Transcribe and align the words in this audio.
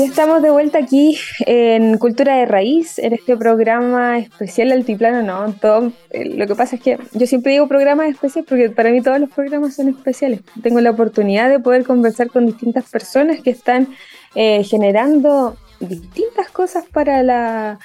Ya 0.00 0.06
estamos 0.06 0.40
de 0.40 0.48
vuelta 0.48 0.78
aquí 0.78 1.18
en 1.40 1.98
Cultura 1.98 2.34
de 2.36 2.46
Raíz, 2.46 2.98
en 2.98 3.12
este 3.12 3.36
programa 3.36 4.16
especial 4.16 4.72
Altiplano. 4.72 5.20
No, 5.20 5.52
todo, 5.52 5.92
eh, 6.08 6.24
lo 6.24 6.46
que 6.46 6.54
pasa 6.54 6.76
es 6.76 6.82
que 6.82 6.98
yo 7.12 7.26
siempre 7.26 7.52
digo 7.52 7.68
programas 7.68 8.08
especiales 8.08 8.48
porque 8.48 8.70
para 8.70 8.92
mí 8.92 9.02
todos 9.02 9.20
los 9.20 9.28
programas 9.28 9.76
son 9.76 9.90
especiales. 9.90 10.40
Tengo 10.62 10.80
la 10.80 10.92
oportunidad 10.92 11.50
de 11.50 11.60
poder 11.60 11.84
conversar 11.84 12.28
con 12.30 12.46
distintas 12.46 12.88
personas 12.88 13.42
que 13.42 13.50
están 13.50 13.88
eh, 14.34 14.64
generando 14.64 15.58
distintas 15.80 16.48
cosas 16.48 16.86
para 16.90 17.22
la 17.22 17.78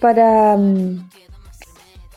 para 0.00 0.58
mm, 0.58 1.08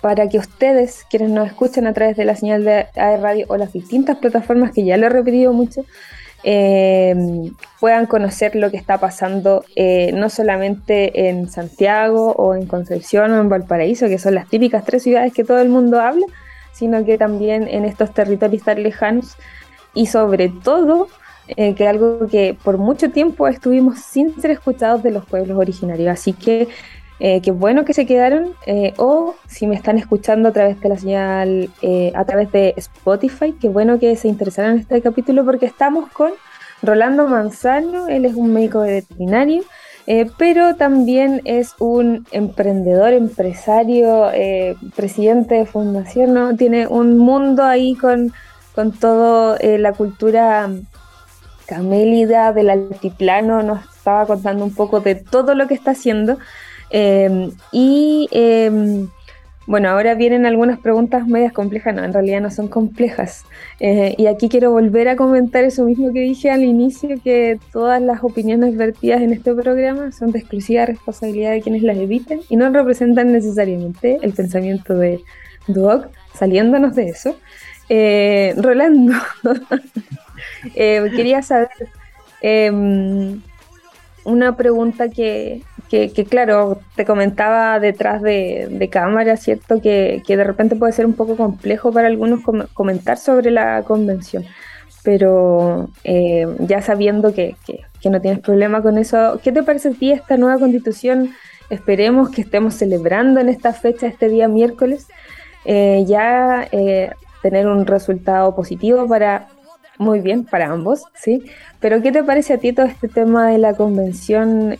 para 0.01 0.27
que 0.27 0.39
ustedes, 0.39 1.05
quienes 1.09 1.29
nos 1.29 1.47
escuchan 1.47 1.87
a 1.87 1.93
través 1.93 2.17
de 2.17 2.25
la 2.25 2.35
señal 2.35 2.65
de 2.65 2.87
AE 2.95 3.15
Radio 3.15 3.45
o 3.47 3.55
las 3.55 3.71
distintas 3.71 4.17
plataformas 4.17 4.73
que 4.73 4.83
ya 4.83 4.97
lo 4.97 5.05
he 5.05 5.09
repetido 5.09 5.53
mucho, 5.53 5.85
eh, 6.43 7.15
puedan 7.79 8.05
conocer 8.05 8.55
lo 8.55 8.69
que 8.71 8.77
está 8.77 8.99
pasando 8.99 9.65
eh, 9.75 10.11
no 10.13 10.29
solamente 10.29 11.29
en 11.29 11.49
Santiago 11.49 12.31
o 12.33 12.55
en 12.55 12.67
Concepción 12.67 13.31
o 13.31 13.41
en 13.41 13.49
Valparaíso, 13.49 14.07
que 14.07 14.19
son 14.19 14.35
las 14.35 14.47
típicas 14.47 14.85
tres 14.85 15.03
ciudades 15.03 15.33
que 15.33 15.43
todo 15.43 15.59
el 15.59 15.69
mundo 15.69 15.99
habla, 15.99 16.25
sino 16.73 17.03
que 17.05 17.17
también 17.17 17.67
en 17.67 17.85
estos 17.85 18.13
territorios 18.13 18.63
tan 18.63 18.83
lejanos 18.83 19.35
y 19.93 20.05
sobre 20.05 20.49
todo 20.49 21.07
eh, 21.47 21.75
que 21.75 21.87
algo 21.87 22.27
que 22.27 22.57
por 22.61 22.77
mucho 22.77 23.09
tiempo 23.09 23.47
estuvimos 23.47 23.99
sin 23.99 24.39
ser 24.39 24.51
escuchados 24.51 25.01
de 25.01 25.11
los 25.11 25.25
pueblos 25.25 25.57
originarios. 25.57 26.09
Así 26.09 26.33
que 26.33 26.67
eh, 27.19 27.41
qué 27.41 27.51
bueno 27.51 27.83
que 27.83 27.93
se 27.93 28.05
quedaron 28.05 28.53
eh, 28.67 28.93
o 28.97 29.35
si 29.47 29.65
me 29.65 29.75
están 29.75 29.97
escuchando 29.97 30.49
a 30.49 30.51
través 30.51 30.79
de 30.79 30.89
la 30.89 30.97
señal, 30.97 31.69
eh, 31.81 32.11
a 32.15 32.25
través 32.25 32.51
de 32.51 32.75
Spotify, 32.77 33.53
qué 33.59 33.69
bueno 33.69 33.97
que 33.97 34.15
se 34.15 34.27
interesaron 34.27 34.73
en 34.73 34.79
este 34.79 35.01
capítulo 35.01 35.43
porque 35.43 35.65
estamos 35.65 36.11
con 36.11 36.31
Rolando 36.83 37.27
Manzano, 37.27 38.07
él 38.07 38.25
es 38.25 38.35
un 38.35 38.53
médico 38.53 38.81
veterinario, 38.81 39.63
pero 40.37 40.75
también 40.75 41.41
es 41.43 41.73
un 41.79 42.25
emprendedor, 42.31 43.13
empresario, 43.13 44.29
presidente 44.95 45.55
de 45.55 45.65
fundación, 45.65 46.33
¿no? 46.33 46.55
tiene 46.55 46.87
un 46.87 47.17
mundo 47.17 47.63
ahí 47.63 47.95
con, 47.95 48.31
con 48.75 48.91
toda 48.91 49.57
la 49.59 49.91
cultura 49.93 50.69
camélida 51.65 52.53
del 52.53 52.69
altiplano, 52.69 53.63
nos 53.63 53.83
estaba 53.95 54.27
contando 54.27 54.63
un 54.63 54.73
poco 54.73 55.01
de 55.01 55.15
todo 55.15 55.55
lo 55.55 55.67
que 55.67 55.73
está 55.73 55.91
haciendo. 55.91 56.37
Em, 56.89 57.51
y 57.71 58.27
em, 58.31 59.09
bueno, 59.67 59.89
ahora 59.89 60.15
vienen 60.15 60.45
algunas 60.45 60.79
preguntas 60.79 61.27
medias 61.27 61.51
complejas, 61.51 61.93
no, 61.93 62.01
en 62.03 62.13
realidad 62.13 62.39
no 62.39 62.49
son 62.49 62.69
complejas. 62.69 63.43
Eh, 63.81 64.15
y 64.17 64.27
aquí 64.27 64.47
quiero 64.47 64.71
volver 64.71 65.09
a 65.09 65.17
comentar 65.17 65.65
eso 65.65 65.83
mismo 65.83 66.13
que 66.13 66.21
dije 66.21 66.49
al 66.49 66.63
inicio, 66.63 67.21
que 67.21 67.59
todas 67.73 68.01
las 68.01 68.23
opiniones 68.23 68.77
vertidas 68.77 69.21
en 69.21 69.33
este 69.33 69.53
programa 69.53 70.13
son 70.13 70.31
de 70.31 70.39
exclusiva 70.39 70.85
responsabilidad 70.85 71.51
de 71.51 71.61
quienes 71.61 71.83
las 71.83 71.97
eviten 71.97 72.39
y 72.47 72.55
no 72.55 72.69
representan 72.69 73.33
necesariamente 73.33 74.19
el 74.21 74.31
pensamiento 74.31 74.95
de 74.95 75.19
Duoc, 75.67 76.07
saliéndonos 76.33 76.95
de 76.95 77.09
eso. 77.09 77.35
Eh, 77.89 78.53
Rolando, 78.55 79.15
eh, 80.75 81.11
quería 81.13 81.41
saber 81.41 81.69
em, 82.41 83.41
una 84.23 84.55
pregunta 84.55 85.09
que, 85.09 85.61
que, 85.89 86.25
claro, 86.29 86.79
te 86.95 87.05
comentaba 87.05 87.79
detrás 87.79 88.21
de, 88.21 88.89
cámara, 88.91 89.37
¿cierto? 89.37 89.81
Que, 89.81 90.21
de 90.27 90.43
repente 90.43 90.75
puede 90.75 90.93
ser 90.93 91.05
un 91.05 91.13
poco 91.13 91.35
complejo 91.37 91.91
para 91.91 92.07
algunos 92.07 92.41
comentar 92.73 93.17
sobre 93.17 93.51
la 93.51 93.83
convención, 93.83 94.45
pero 95.03 95.89
eh, 96.03 96.45
ya 96.59 96.81
sabiendo 96.81 97.33
que, 97.33 97.55
no 98.05 98.21
tienes 98.21 98.39
problema 98.39 98.81
con 98.81 98.97
eso, 98.97 99.37
¿qué 99.43 99.51
te 99.51 99.63
parece 99.63 99.89
a 99.89 99.91
ti 99.91 100.13
esta 100.13 100.37
nueva 100.37 100.57
constitución? 100.59 101.33
Esperemos 101.69 102.29
que 102.29 102.41
estemos 102.41 102.73
celebrando 102.75 103.41
en 103.41 103.49
esta 103.49 103.73
fecha, 103.73 104.07
este 104.07 104.29
día 104.29 104.47
miércoles, 104.47 105.07
eh, 105.65 106.05
ya 106.07 106.65
eh, 106.71 107.11
tener 107.41 107.67
un 107.67 107.85
resultado 107.85 108.55
positivo 108.55 109.05
para 109.07 109.49
muy 109.97 110.21
bien 110.21 110.45
para 110.45 110.71
ambos, 110.71 111.03
¿sí? 111.15 111.43
Pero 111.81 112.01
¿qué 112.01 112.13
te 112.13 112.23
parece 112.23 112.53
a 112.53 112.59
ti 112.59 112.71
todo 112.71 112.85
este 112.85 113.09
tema 113.09 113.49
de 113.49 113.57
la 113.57 113.73
convención 113.73 114.77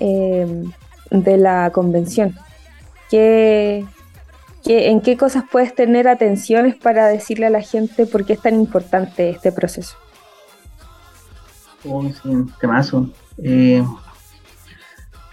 de 1.11 1.37
la 1.37 1.71
convención? 1.71 2.35
¿Qué, 3.09 3.85
en 4.65 5.01
qué 5.01 5.17
cosas 5.17 5.43
puedes 5.49 5.73
tener 5.73 6.07
atenciones 6.07 6.75
para 6.75 7.07
decirle 7.07 7.45
a 7.45 7.49
la 7.49 7.61
gente 7.61 8.05
por 8.05 8.25
qué 8.25 8.33
es 8.33 8.41
tan 8.41 8.55
importante 8.55 9.29
este 9.29 9.51
proceso? 9.51 9.95
Oh, 11.85 12.03
sí, 12.03 12.45
temazo. 12.59 13.09
Eh, 13.37 13.83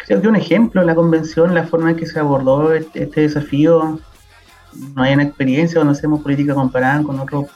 creo 0.07 0.21
que 0.21 0.29
un 0.29 0.37
ejemplo 0.37 0.83
la 0.83 0.95
convención, 0.95 1.55
la 1.55 1.65
forma 1.65 1.91
en 1.91 1.97
que 1.97 2.07
se 2.07 2.21
abordó 2.21 2.73
este, 2.73 3.07
desafío, 3.07 3.99
no 4.95 5.03
hay 5.03 5.15
una 5.15 5.25
experiencia 5.25 5.77
cuando 5.77 5.93
hacemos 5.93 6.23
política 6.23 6.55
comparada 6.55 7.03
con 7.03 7.19
otros, 7.21 7.47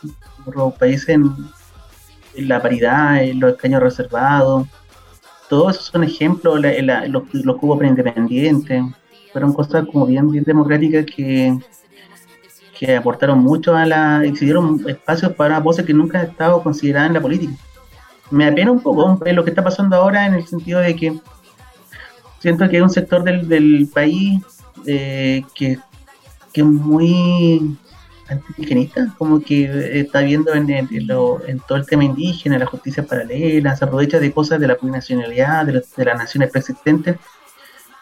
países 0.79 1.11
en, 1.11 1.31
en, 2.35 2.49
la 2.49 2.63
paridad, 2.63 3.23
en 3.23 3.41
los 3.41 3.53
escaños 3.53 3.83
reservados, 3.83 4.67
todos 5.49 5.75
esos 5.75 5.87
son 5.87 6.05
ejemplos, 6.05 6.61
los, 6.61 7.23
los 7.33 7.57
cubos 7.57 7.79
preindependientes, 7.79 8.85
fueron 9.33 9.53
cosas 9.53 9.87
como 9.91 10.07
bien, 10.07 10.31
bien 10.31 10.45
democráticas 10.45 11.07
que, 11.07 11.59
que 12.79 12.97
aportaron 12.97 13.39
mucho 13.41 13.75
a 13.75 13.87
la, 13.87 14.25
exigieron 14.25 14.83
espacios 14.89 15.33
para 15.33 15.61
voces 15.61 15.85
que 15.85 15.95
nunca 15.95 16.21
han 16.21 16.27
estado 16.27 16.63
consideradas 16.63 17.09
en 17.09 17.15
la 17.15 17.21
política. 17.21 17.53
Me 18.31 18.47
apena 18.47 18.71
un 18.71 18.81
poco 18.81 19.19
lo 19.25 19.45
que 19.45 19.51
está 19.51 19.65
pasando 19.65 19.97
ahora 19.97 20.27
en 20.27 20.35
el 20.35 20.47
sentido 20.47 20.81
de 20.81 20.95
que 20.95 21.19
siento 22.41 22.69
que 22.69 22.77
hay 22.77 22.83
un 22.83 22.91
sector 22.91 23.25
del, 23.25 23.49
del 23.49 23.89
país 23.93 24.43
eh, 24.87 25.43
que, 25.55 25.79
que 26.53 26.61
es 26.61 26.67
muy 26.67 27.77
antiindigenista, 28.29 29.15
como 29.17 29.41
que 29.41 30.01
está 30.01 30.21
viendo 30.21 30.53
en, 30.55 30.69
en, 30.71 30.89
todo 31.67 31.79
el 31.79 31.87
tema 31.87 32.05
indígena, 32.05 32.59
la 32.59 32.67
justicia 32.67 33.05
paralela, 33.05 33.77
se 33.77 33.85
aprovecha 33.85 34.19
de 34.21 34.33
cosas 34.33 34.61
de 34.61 34.69
la 34.69 34.77
plurinacionalidad, 34.77 35.67
de, 35.67 35.85
de 35.97 36.05
las 36.05 36.19
naciones 36.19 36.51
preexistentes, 36.51 37.17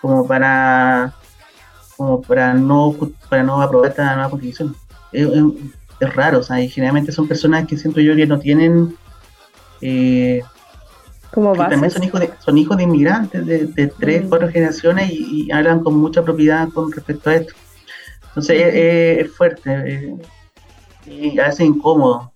como 0.01 0.27
para 0.27 1.15
como 1.97 2.21
para 2.21 2.53
no 2.53 2.95
para 3.29 3.43
no 3.43 3.63
aprobar 3.63 3.91
esta 3.91 4.15
nueva 4.15 4.31
constitución. 4.31 4.77
Es, 5.13 6.15
raro, 6.15 6.41
o 6.41 6.43
sea, 6.43 6.61
y 6.61 6.69
generalmente 6.69 7.11
son 7.11 7.27
personas 7.27 7.67
que 7.67 7.79
siento 7.79 8.01
yo 8.01 8.15
que 8.15 8.27
no 8.27 8.39
tienen 8.39 8.95
eh, 9.81 10.43
como 11.33 11.55
también 11.55 11.91
son 11.91 12.05
hijos 12.05 12.21
de, 12.21 12.31
son 12.39 12.59
hijos 12.59 12.77
de 12.77 12.83
inmigrantes 12.83 13.47
de, 13.47 13.67
de 13.67 13.87
tres, 13.89 14.25
cuatro 14.29 14.49
generaciones 14.49 15.11
y 15.11 15.51
hablan 15.51 15.83
con 15.83 15.95
mucha 15.97 16.23
propiedad 16.23 16.69
con 16.69 16.93
respecto 16.93 17.31
a 17.31 17.35
esto. 17.37 17.55
Entonces 18.37 18.75
es, 18.75 19.35
fuerte 19.35 19.71
eh, 19.87 20.15
y 21.07 21.39
a 21.39 21.47
veces 21.47 21.61
incómodo. 21.61 22.31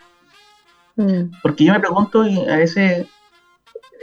Mm. 0.96 1.24
Porque 1.42 1.64
yo 1.64 1.74
me 1.74 1.80
pregunto, 1.80 2.26
y 2.26 2.40
a 2.48 2.56
veces 2.56 3.06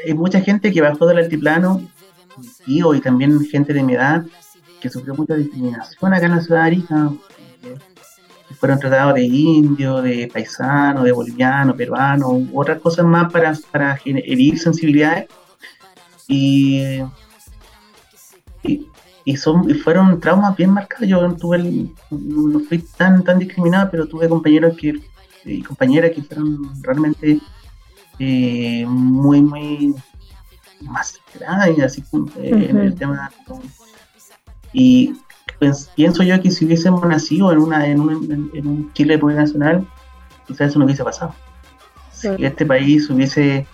hay 0.05 0.13
mucha 0.13 0.39
gente 0.41 0.71
que 0.71 0.79
bajó 0.79 1.07
del 1.07 1.17
altiplano, 1.17 1.81
tío, 2.65 2.93
y 2.93 3.01
también 3.01 3.43
gente 3.45 3.73
de 3.73 3.81
mi 3.81 3.95
edad, 3.95 4.23
que 4.79 4.91
sufrió 4.91 5.15
mucha 5.15 5.33
discriminación 5.33 6.13
acá 6.13 6.27
en 6.27 6.35
la 6.35 6.41
ciudad 6.41 6.61
de 6.61 6.67
Arica, 6.67 7.11
fueron 8.59 8.79
tratados 8.79 9.15
de 9.15 9.23
indio, 9.23 9.99
de 10.03 10.29
paisano, 10.31 11.03
de 11.03 11.11
boliviano, 11.11 11.75
peruano, 11.75 12.47
otras 12.53 12.79
cosas 12.79 13.05
más 13.05 13.31
para, 13.33 13.57
para 13.71 13.99
herir 14.05 14.59
sensibilidades. 14.59 15.27
Y, 16.27 17.01
y 18.61 18.87
son 19.35 19.69
y 19.69 19.73
fueron 19.73 20.19
traumas 20.19 20.55
bien 20.55 20.71
marcados. 20.71 21.07
Yo 21.07 21.29
tuve 21.35 21.89
no 22.11 22.59
fui 22.61 22.79
tan 22.79 23.23
tan 23.23 23.39
discriminado, 23.39 23.89
pero 23.91 24.07
tuve 24.07 24.29
compañeros 24.29 24.77
que 24.77 24.93
y 25.43 25.61
compañeras 25.61 26.11
que 26.11 26.23
fueron 26.23 26.81
realmente 26.83 27.39
eh, 28.19 28.85
muy 28.87 29.41
muy 29.41 29.95
y 31.75 31.81
así 31.81 32.03
eh, 32.37 32.67
en 32.69 32.77
el 32.77 32.95
tema 32.95 33.31
y 34.73 35.15
pues, 35.57 35.89
pienso 35.95 36.21
yo 36.21 36.39
que 36.41 36.51
si 36.51 36.65
hubiésemos 36.65 37.03
nacido 37.05 37.51
en 37.51 37.57
una 37.57 37.87
en 37.87 37.99
un, 37.99 38.51
en, 38.53 38.67
un 38.67 38.93
Chile 38.93 39.17
plurinacional 39.17 39.87
quizás 40.45 40.69
eso 40.69 40.79
no 40.79 40.85
hubiese 40.85 41.03
pasado. 41.03 41.33
Si 42.11 42.29
este 42.39 42.65
país 42.65 43.09
hubiese 43.09 43.67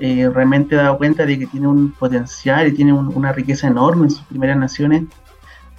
eh, 0.00 0.28
realmente 0.28 0.74
dado 0.74 0.98
cuenta 0.98 1.24
de 1.24 1.38
que 1.38 1.46
tiene 1.46 1.68
un 1.68 1.92
potencial 1.92 2.66
y 2.66 2.72
tiene 2.72 2.92
una 2.92 3.32
riqueza 3.32 3.68
enorme 3.68 4.04
en 4.04 4.10
sus 4.10 4.24
primeras 4.24 4.56
naciones. 4.56 5.04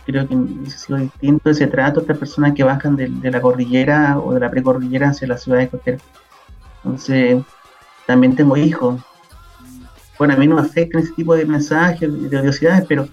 Creo 0.06 0.28
que 0.28 0.36
hubiese 0.36 0.78
sido 0.78 1.00
distinto 1.00 1.50
ese 1.50 1.68
trato 1.68 2.00
a 2.00 2.04
estas 2.04 2.18
personas 2.18 2.54
que 2.54 2.64
bajan 2.64 2.96
de, 2.96 3.32
la 3.32 3.42
cordillera 3.42 4.20
o 4.20 4.34
de 4.34 4.40
la 4.40 4.52
precordillera 4.52 5.10
hacia 5.10 5.28
las 5.28 5.44
ciudades 5.44 5.70
costeras. 5.70 6.02
Entonces, 6.84 7.44
también 8.06 8.36
tengo 8.36 8.56
hijos. 8.56 9.02
Bueno, 10.18 10.36
a 10.36 10.38
mí 10.38 10.48
no 10.48 10.56
me 10.56 10.62
afectan 10.62 11.02
ese 11.02 11.12
tipo 11.14 11.36
de 11.36 11.46
mensajes, 11.46 12.30
de 12.30 12.38
odiosidades, 12.38 12.86
pero 12.88 13.10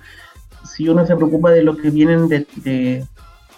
si 0.64 0.88
uno 0.88 1.04
se 1.04 1.16
preocupa 1.16 1.50
de 1.50 1.62
lo 1.62 1.76
que 1.76 1.90
vienen 1.90 2.28
de, 2.28 2.46
de, 2.56 3.04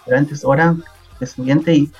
de 0.07 0.17
antes, 0.17 0.43
ahora, 0.43 0.75
descendientes, 1.19 1.77
y 1.77 1.91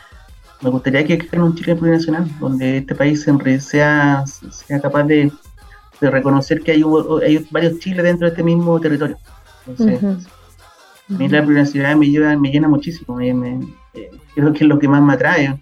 me 0.62 0.70
gustaría 0.70 1.06
que 1.06 1.28
en 1.32 1.42
un 1.42 1.56
Chile 1.56 1.76
plurinacional, 1.76 2.28
donde 2.40 2.78
este 2.78 2.96
país 2.96 3.26
sea, 3.60 4.24
sea 4.26 4.80
capaz 4.80 5.04
de, 5.04 5.32
de 6.02 6.12
reconocer 6.12 6.62
que 6.62 6.72
hay, 6.72 6.84
hay 7.26 7.48
varios 7.52 7.80
chiles 7.80 8.04
dentro 8.04 8.28
de 8.28 8.32
este 8.32 8.44
mismo 8.44 8.80
territorio. 8.80 9.18
Entonces, 9.68 10.28
a 11.10 11.14
mí 11.14 11.28
la 11.28 11.44
plurinacionalidad 11.44 11.98
me, 11.98 12.10
lleva, 12.10 12.36
me 12.36 12.50
llena 12.50 12.68
muchísimo, 12.68 13.16
me, 13.16 13.60
eh, 13.94 14.10
creo 14.34 14.54
que 14.54 14.64
es 14.64 14.68
lo 14.68 14.80
que 14.80 14.88
más 14.88 15.02
me 15.02 15.14
atrae 15.14 15.58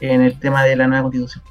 en 0.00 0.20
el 0.20 0.38
tema 0.38 0.64
de 0.64 0.76
la 0.76 0.86
nueva 0.86 1.02
constitución. 1.02 1.44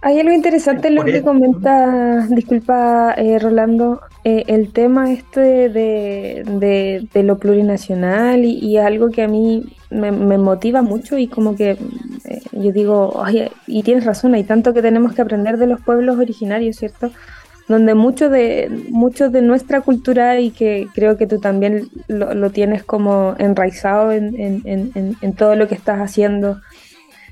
Hay 0.00 0.20
algo 0.20 0.32
interesante 0.32 0.88
en 0.88 0.94
lo 0.94 1.04
que 1.04 1.22
comenta, 1.22 2.26
disculpa 2.28 3.14
eh, 3.16 3.38
Rolando, 3.38 4.00
eh, 4.28 4.44
el 4.48 4.74
tema 4.74 5.10
este 5.10 5.70
de, 5.70 7.08
de, 7.14 7.22
lo 7.22 7.38
plurinacional 7.38 8.44
y, 8.44 8.76
algo 8.76 9.08
que 9.08 9.22
a 9.22 9.28
mí 9.28 9.64
me, 9.88 10.10
motiva 10.10 10.82
mucho 10.82 11.16
y 11.16 11.28
como 11.28 11.56
que 11.56 11.78
eh, 12.24 12.42
yo 12.52 12.70
digo, 12.72 13.22
y 13.66 13.82
tienes 13.84 14.04
razón, 14.04 14.34
hay 14.34 14.44
tanto 14.44 14.74
que 14.74 14.82
tenemos 14.82 15.14
que 15.14 15.22
aprender 15.22 15.56
de 15.56 15.66
los 15.66 15.80
pueblos 15.80 16.18
originarios, 16.18 16.76
¿cierto? 16.76 17.10
Donde 17.68 17.94
mucho 17.94 18.28
de, 18.28 18.68
mucho 18.90 19.30
de 19.30 19.40
nuestra 19.40 19.80
cultura 19.80 20.38
y 20.40 20.50
que 20.50 20.88
creo 20.94 21.16
que 21.16 21.26
tú 21.26 21.38
también 21.38 21.88
lo, 22.08 22.50
tienes 22.50 22.84
como 22.84 23.34
enraizado 23.38 24.12
en, 24.12 24.38
en, 24.38 24.62
en, 24.94 25.16
en 25.18 25.32
todo 25.32 25.56
lo 25.56 25.68
que 25.68 25.74
estás 25.74 26.00
haciendo 26.00 26.60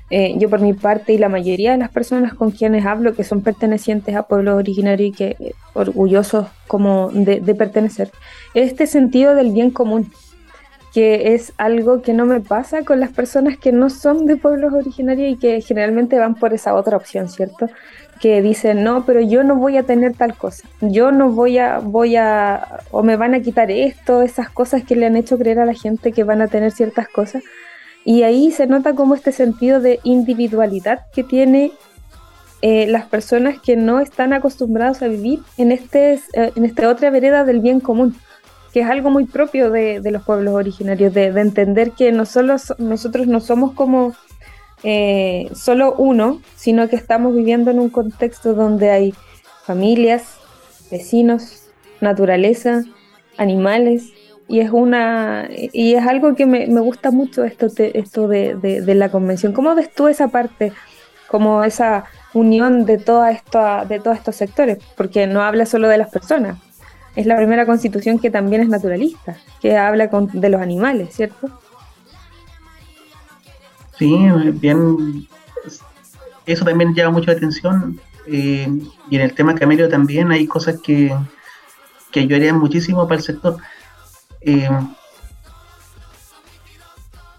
eh, 0.09 0.35
yo 0.37 0.49
por 0.49 0.61
mi 0.61 0.71
parte 0.71 1.11
y 1.11 1.17
la 1.17 1.27
mayoría 1.27 1.71
de 1.71 1.77
las 1.77 1.89
personas 1.89 2.33
con 2.33 2.51
quienes 2.51 2.85
hablo 2.85 3.13
que 3.13 3.25
son 3.25 3.41
pertenecientes 3.41 4.15
a 4.15 4.23
pueblos 4.23 4.55
originarios 4.55 5.09
y 5.09 5.11
que 5.11 5.35
eh, 5.39 5.53
orgullosos 5.73 6.47
como 6.67 7.09
de, 7.11 7.41
pertenecer, 7.55 8.11
este 8.53 8.87
sentido 8.87 9.35
del 9.35 9.51
bien 9.51 9.69
común, 9.71 10.09
que 10.93 11.33
es 11.33 11.51
algo 11.57 12.01
que 12.01 12.13
no 12.13 12.25
me 12.25 12.39
pasa 12.39 12.83
con 12.83 13.01
las 13.01 13.11
personas 13.11 13.57
que 13.57 13.73
no 13.73 13.89
son 13.89 14.25
de 14.25 14.37
pueblos 14.37 14.73
originarios 14.73 15.33
y 15.33 15.35
que 15.35 15.59
generalmente 15.61 16.17
van 16.17 16.35
por 16.35 16.53
esa 16.53 16.73
otra 16.73 16.95
opción, 16.95 17.27
¿cierto? 17.27 17.69
Que 18.21 18.41
dicen, 18.41 18.83
no, 18.83 19.05
pero 19.05 19.19
yo 19.19 19.43
no 19.43 19.57
voy 19.57 19.77
a 19.77 19.83
tener 19.83 20.15
tal 20.15 20.35
cosa, 20.35 20.67
yo 20.79 21.11
no 21.11 21.29
voy 21.31 21.57
a, 21.57 21.79
voy 21.79 22.15
a, 22.15 22.79
o 22.91 23.03
me 23.03 23.17
van 23.17 23.33
a 23.33 23.41
quitar 23.41 23.69
esto, 23.71 24.21
esas 24.21 24.49
cosas 24.49 24.83
que 24.83 24.95
le 24.95 25.05
han 25.05 25.17
hecho 25.17 25.37
creer 25.37 25.59
a 25.59 25.65
la 25.65 25.73
gente 25.73 26.13
que 26.13 26.23
van 26.23 26.41
a 26.41 26.47
tener 26.47 26.71
ciertas 26.71 27.09
cosas 27.09 27.43
y 28.07 28.23
ahí 28.23 28.51
se 28.51 28.67
nota 28.67 28.95
como 28.95 29.15
este 29.15 29.33
sentido 29.33 29.81
de 29.81 29.99
individualidad 30.03 31.07
que 31.11 31.25
tiene 31.25 31.73
eh, 32.61 32.87
las 32.87 33.05
personas 33.05 33.59
que 33.59 33.75
no 33.75 33.99
están 33.99 34.31
acostumbrados 34.31 35.01
a 35.01 35.09
vivir 35.09 35.41
en, 35.57 35.73
este, 35.73 36.13
eh, 36.13 36.53
en 36.55 36.63
esta 36.63 36.87
otra 36.87 37.09
vereda 37.09 37.43
del 37.43 37.59
bien 37.59 37.81
común, 37.81 38.15
que 38.71 38.79
es 38.79 38.87
algo 38.87 39.09
muy 39.09 39.25
propio 39.25 39.71
de, 39.71 39.99
los 40.09 40.23
pueblos 40.23 40.53
originarios, 40.53 41.13
de, 41.13 41.25
entender 41.25 41.91
que 41.91 42.13
no 42.13 42.25
solo, 42.25 42.55
nosotros 42.77 43.27
no 43.27 43.41
somos 43.41 43.73
como 43.73 44.15
eh, 44.83 45.49
solo 45.53 45.93
uno, 45.97 46.41
sino 46.55 46.87
que 46.87 46.95
estamos 46.95 47.35
viviendo 47.35 47.71
en 47.71 47.79
un 47.81 47.89
contexto 47.89 48.53
donde 48.53 48.89
hay 48.89 49.13
familias, 49.65 50.37
vecinos, 50.89 51.63
naturaleza, 51.99 52.85
animales, 53.35 54.13
y 54.47 54.61
es 54.61 54.71
una 54.71 55.49
y 55.51 55.93
es 55.93 56.07
algo 56.07 56.35
que 56.35 56.45
me, 56.45 56.67
gusta 56.79 57.11
mucho 57.11 57.43
esto 57.43 57.67
esto 57.77 58.27
de, 58.27 58.83
la 58.95 59.09
convención. 59.09 59.53
Cómo 59.53 59.75
ves 59.75 59.93
tú 59.93 60.07
esa 60.07 60.29
parte 60.29 60.71
como 61.27 61.63
esa 61.63 62.05
unión 62.33 62.85
de 62.85 62.97
toda 62.97 63.31
esta 63.31 63.85
de 63.85 63.99
todos 63.99 64.17
estos 64.17 64.35
sectores 64.35 64.77
porque 64.95 65.27
no 65.27 65.41
habla 65.41 65.65
solo 65.65 65.89
de 65.89 65.97
las 65.97 66.09
personas. 66.09 66.57
Es 67.15 67.25
la 67.25 67.35
primera 67.35 67.65
constitución 67.65 68.19
que 68.19 68.29
también 68.29 68.61
es 68.61 68.69
naturalista 68.69 69.37
que 69.59 69.75
habla 69.75 70.07
de 70.07 70.49
los 70.49 70.61
animales 70.61 71.15
cierto 71.15 71.49
sí 73.97 74.15
bien 74.53 75.27
eso 76.45 76.63
también 76.63 76.93
llama 76.93 77.17
mucho 77.17 77.31
la 77.31 77.37
atención 77.37 77.99
eh, 78.27 78.67
y 79.09 79.15
en 79.15 79.21
el 79.21 79.33
tema 79.33 79.55
camello 79.55 79.89
también 79.89 80.31
hay 80.31 80.45
cosas 80.45 80.79
que 80.79 81.11
que 82.11 82.19
ayudarían 82.19 82.59
muchísimo 82.59 83.07
para 83.07 83.17
el 83.17 83.23
sector 83.23 83.57
eh, 84.41 84.69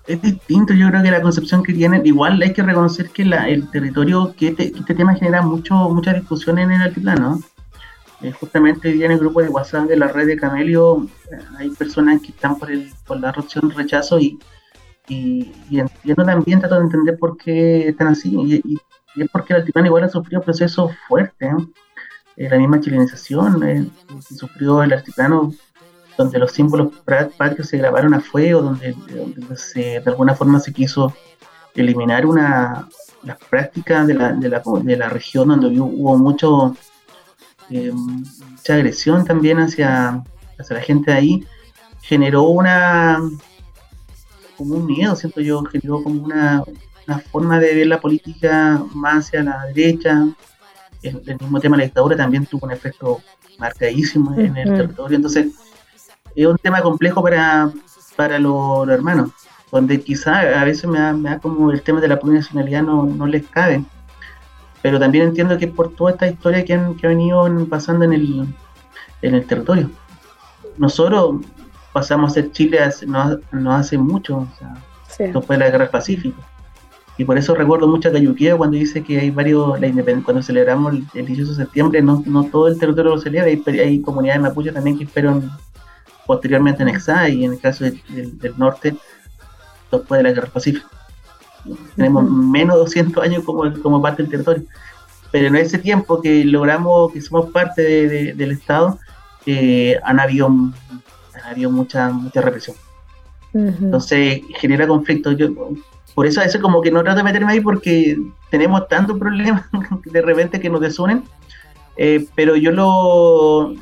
es 0.07 0.23
distinto, 0.23 0.73
yo 0.73 0.89
creo 0.89 1.03
que 1.03 1.11
la 1.11 1.21
concepción 1.21 1.63
que 1.63 1.75
tienen, 1.75 2.05
igual 2.07 2.41
hay 2.41 2.53
que 2.53 2.63
reconocer 2.63 3.11
que 3.11 3.23
el 3.23 3.71
territorio, 3.71 4.35
que 4.37 4.49
este, 4.49 4.73
este, 4.75 4.95
tema 4.95 5.15
genera 5.15 5.43
mucho, 5.43 5.75
mucha 5.91 6.15
discusión 6.15 6.59
en 6.59 6.73
el 6.73 6.83
altiplano. 6.83 7.41
Eh, 8.23 8.33
justamente 8.33 8.91
en 8.91 9.13
el 9.13 9.19
grupo 9.19 9.43
de 9.43 9.49
WhatsApp 9.49 9.87
de 9.87 9.97
la 9.97 10.09
red 10.09 10.27
de 10.27 10.37
Camelio 10.37 11.07
eh, 11.31 11.39
hay 11.57 11.71
personas 11.71 12.21
que 12.21 12.31
están 12.31 12.59
por, 12.59 12.69
el, 12.69 12.91
por 13.07 13.21
la 13.21 13.31
opción 13.31 13.71
rechazo 13.71 14.19
y, 14.19 14.41
y, 15.07 15.53
entiendo 15.71 16.25
también, 16.25 16.59
trato 16.59 16.75
de 16.77 16.81
entender 16.81 17.17
por 17.17 17.37
qué 17.37 17.89
están 17.89 18.09
así. 18.09 18.35
Y, 18.35 18.79
es 19.21 19.31
porque 19.31 19.53
el 19.53 19.61
altiplano 19.61 19.87
igual 19.89 20.05
ha 20.05 20.09
sufrido 20.09 20.43
procesos 20.43 20.93
fuertes. 21.07 21.53
la 22.37 22.57
misma 22.57 22.81
chilenización 22.81 23.93
sufrió 24.21 24.83
el 24.83 24.93
altiplano 24.93 25.53
donde 26.19 26.39
los 26.39 26.53
símbolos 26.53 26.93
patrios 27.37 27.69
se 27.69 27.79
grabaron 27.79 28.13
a 28.13 28.21
fuego, 28.21 28.61
donde, 28.61 28.95
de 29.75 30.03
alguna 30.05 30.35
forma 30.35 30.61
se 30.61 30.73
quiso 30.73 31.15
eliminar 31.75 32.27
una 32.27 32.89
las 33.23 33.39
prácticas 33.39 34.07
de 34.07 34.15
la, 34.15 34.33
de 34.33 34.49
la, 34.49 34.63
de 34.83 34.97
la 34.97 35.09
región 35.09 35.49
donde 35.49 35.81
hubo, 35.81 36.17
mucho 36.17 36.77
eh, 37.71 37.93
mucha 37.93 38.75
agresión 38.75 39.25
también 39.25 39.59
hacia, 39.59 40.23
hacia 40.59 40.77
la 40.77 40.83
gente 40.83 41.11
de 41.11 41.17
ahí, 41.17 41.47
generó 42.01 42.45
una 42.45 43.21
como 44.57 44.75
un 44.75 44.87
miedo, 44.87 45.15
siento 45.15 45.41
yo, 45.41 45.63
generó 45.65 46.03
como 46.03 46.25
una, 46.25 46.65
forma 47.31 47.59
de 47.59 47.75
ver 47.75 47.87
la 47.87 48.01
política 48.01 48.83
más 48.93 49.27
hacia 49.27 49.43
la 49.43 49.65
derecha. 49.73 50.27
El, 51.01 51.23
mismo 51.41 51.59
tema 51.61 51.77
de 51.77 51.83
la 51.83 51.87
dictadura 51.87 52.17
también 52.17 52.45
tuvo 52.45 52.67
un 52.67 52.73
efecto 52.73 53.23
marcadísimo 53.59 54.35
en 54.35 54.57
el 54.57 54.77
territorio. 54.77 55.17
Entonces, 55.17 55.47
es 56.35 56.47
un 56.47 56.59
tema 56.59 56.81
complejo 56.81 57.23
para, 57.23 57.71
para 58.17 58.39
los, 58.39 58.89
hermanos, 58.89 59.31
donde 59.71 60.01
quizá 60.01 60.41
a 60.61 60.65
veces 60.65 60.87
me 60.87 60.99
da, 60.99 61.39
como 61.39 61.71
el 61.71 61.83
tema 61.83 62.01
de 62.01 62.09
la 62.09 62.19
plurinacionalidad 62.19 62.83
no, 62.83 63.05
no 63.05 63.27
les 63.27 63.47
cabe. 63.47 63.85
Pero 64.83 64.99
también 64.99 65.25
entiendo 65.25 65.59
que 65.59 65.69
por 65.69 65.95
toda 65.95 66.13
esta 66.13 66.29
historia 66.29 66.65
que 66.65 66.75
han, 66.75 66.95
que 66.97 67.09
venido 67.09 67.49
pasando 67.69 68.05
en 68.05 68.13
el, 68.13 68.47
en 69.23 69.35
el 69.35 69.47
territorio. 69.47 69.91
Nosotros 70.77 71.37
pasamos 71.93 72.31
a 72.31 72.35
ser 72.35 72.53
Chile 72.53 72.79
no, 73.07 73.73
hace 73.73 73.99
mucho, 73.99 74.39
o 74.39 74.49
sea, 74.59 74.77
después 75.19 75.49
de 75.49 75.59
la 75.59 75.71
guerra 75.71 75.85
del 75.85 75.91
Pacífico. 75.91 76.41
Y 77.17 77.25
por 77.25 77.37
eso 77.37 77.53
recuerdo 77.57 77.89
mucho 77.89 78.09
a 78.09 78.13
Cayuquía 78.13 78.57
cuando 78.57 78.77
dice 78.77 79.03
que 79.03 79.19
hay 79.19 79.31
varios, 79.31 79.81
la 79.81 79.91
cuando 80.23 80.41
celebramos 80.41 80.95
el, 81.15 81.27
18 81.27 81.51
de 81.51 81.57
septiembre, 81.57 82.01
no, 82.01 82.23
no 82.27 82.45
todo 82.45 82.69
el 82.69 82.79
territorio 82.79 83.17
lo 83.17 83.21
celebra, 83.21 83.49
hay, 83.49 83.81
hay 83.81 84.01
comunidades 84.01 84.41
mapuches 84.41 84.73
también 84.73 84.97
que 84.97 85.07
fueron 85.07 85.51
posteriormente 86.29 86.83
anexada 86.83 87.27
y 87.31 87.47
en 87.47 87.55
el 87.55 87.59
caso 87.59 87.85
del 87.85 88.55
norte, 88.59 88.95
después 89.91 90.19
de 90.19 90.23
la 90.23 90.33
guerra 90.33 90.49
pacífica. 90.49 90.87
Tenemos 91.97 92.31
menos 92.31 92.77
de 92.77 92.81
200 92.81 93.25
años 93.25 93.45
como, 93.45 93.73
como 93.83 94.03
parte 94.03 94.23
del 94.23 94.31
territorio. 94.31 94.65
Pero 95.33 95.49
en 95.49 95.57
ese 95.57 95.79
tiempo 95.79 96.21
que 96.21 96.45
logramos, 96.45 97.13
que 97.13 97.23
somos 97.23 97.51
parte 97.51 97.83
del 98.35 98.51
Estado, 98.51 98.99
eh, 99.47 99.99
han 100.05 100.21
habido, 100.21 100.49
han 100.49 101.51
habido 101.51 101.71
mucha, 101.71 102.11
mucha 102.11 102.43
represión. 102.43 102.77
Entonces 103.55 104.43
genera 104.59 104.87
conflicto. 104.87 105.33
Yo, 105.33 105.49
por 106.15 106.27
eso 106.27 106.41
a 106.41 106.45
veces 106.45 106.61
como 106.61 106.83
que 106.83 106.91
no 106.91 107.03
trato 107.03 107.19
de 107.19 107.25
meterme 107.25 107.53
ahí 107.53 107.61
porque 107.61 108.19
tenemos 108.51 108.87
tantos 108.89 109.19
problemas 109.19 109.65
de 110.05 110.21
repente 110.21 110.61
que 110.61 110.69
nos 110.69 110.83
desunen. 110.83 111.25
Eh, 111.97 112.27
pero 112.35 112.55
yo 112.55 112.71
lo, 112.71 113.75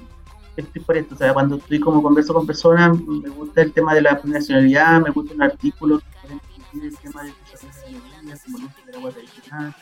estoy 0.57 0.83
por 0.83 0.97
esto, 0.97 1.15
o 1.15 1.19
sea, 1.19 1.33
cuando 1.33 1.57
estoy 1.57 1.81
como 1.81 2.03
converso 2.03 2.35
con 2.35 2.47
personas, 2.47 2.99
me 3.01 3.29
gusta 3.29 3.63
el 3.63 3.73
tema 3.73 3.95
de 3.95 4.03
la 4.03 4.21
nacionalidad, 4.25 5.01
me 5.03 5.11
gusta 5.11 5.35
un 5.35 5.43
artículo 5.43 6.01
que 6.01 6.87
el 6.87 6.97
tema 6.97 7.23
de 7.23 7.33
la 8.25 8.35
de 8.87 8.97
agua 8.97 9.11
tradicional, 9.11 9.75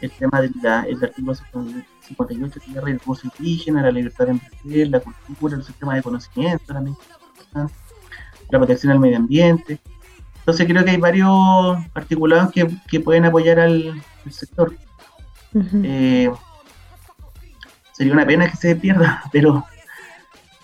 el 0.00 0.10
tema 0.12 0.40
del 0.40 1.02
artículo 1.02 1.34
58, 1.34 2.60
tierra 2.60 2.88
y 2.88 2.92
el 2.92 3.00
gozo 3.04 3.28
indígena, 3.38 3.82
la 3.82 3.90
libertad 3.90 4.26
de 4.26 4.32
emprender, 4.32 4.88
la 4.88 5.00
cultura, 5.00 5.56
el 5.56 5.64
sistema 5.64 5.94
de 5.94 6.02
conocimiento, 6.02 6.72
también, 6.72 6.96
la 7.52 8.58
protección 8.58 8.92
al 8.92 9.00
medio 9.00 9.16
ambiente. 9.16 9.80
Entonces 10.38 10.66
creo 10.66 10.84
que 10.84 10.92
hay 10.92 10.96
varios 10.96 11.78
articulados 11.92 12.50
que, 12.52 12.66
que 12.88 13.00
pueden 13.00 13.26
apoyar 13.26 13.60
al, 13.60 14.02
sector. 14.30 14.74
Eh, 15.82 16.30
sería 17.92 18.12
una 18.12 18.26
pena 18.26 18.50
que 18.50 18.56
se 18.56 18.76
pierda, 18.76 19.22
pero 19.32 19.64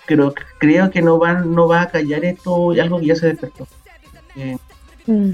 pero 0.06 0.34
creo 0.58 0.90
que 0.90 1.02
no 1.02 1.18
van 1.18 1.54
no 1.54 1.68
va 1.68 1.82
a 1.82 1.88
callar 1.88 2.24
esto 2.24 2.70
algo 2.80 3.00
que 3.00 3.06
ya 3.06 3.16
se 3.16 3.28
despertó. 3.28 3.66
Eh, 4.36 4.56
mm. 5.06 5.30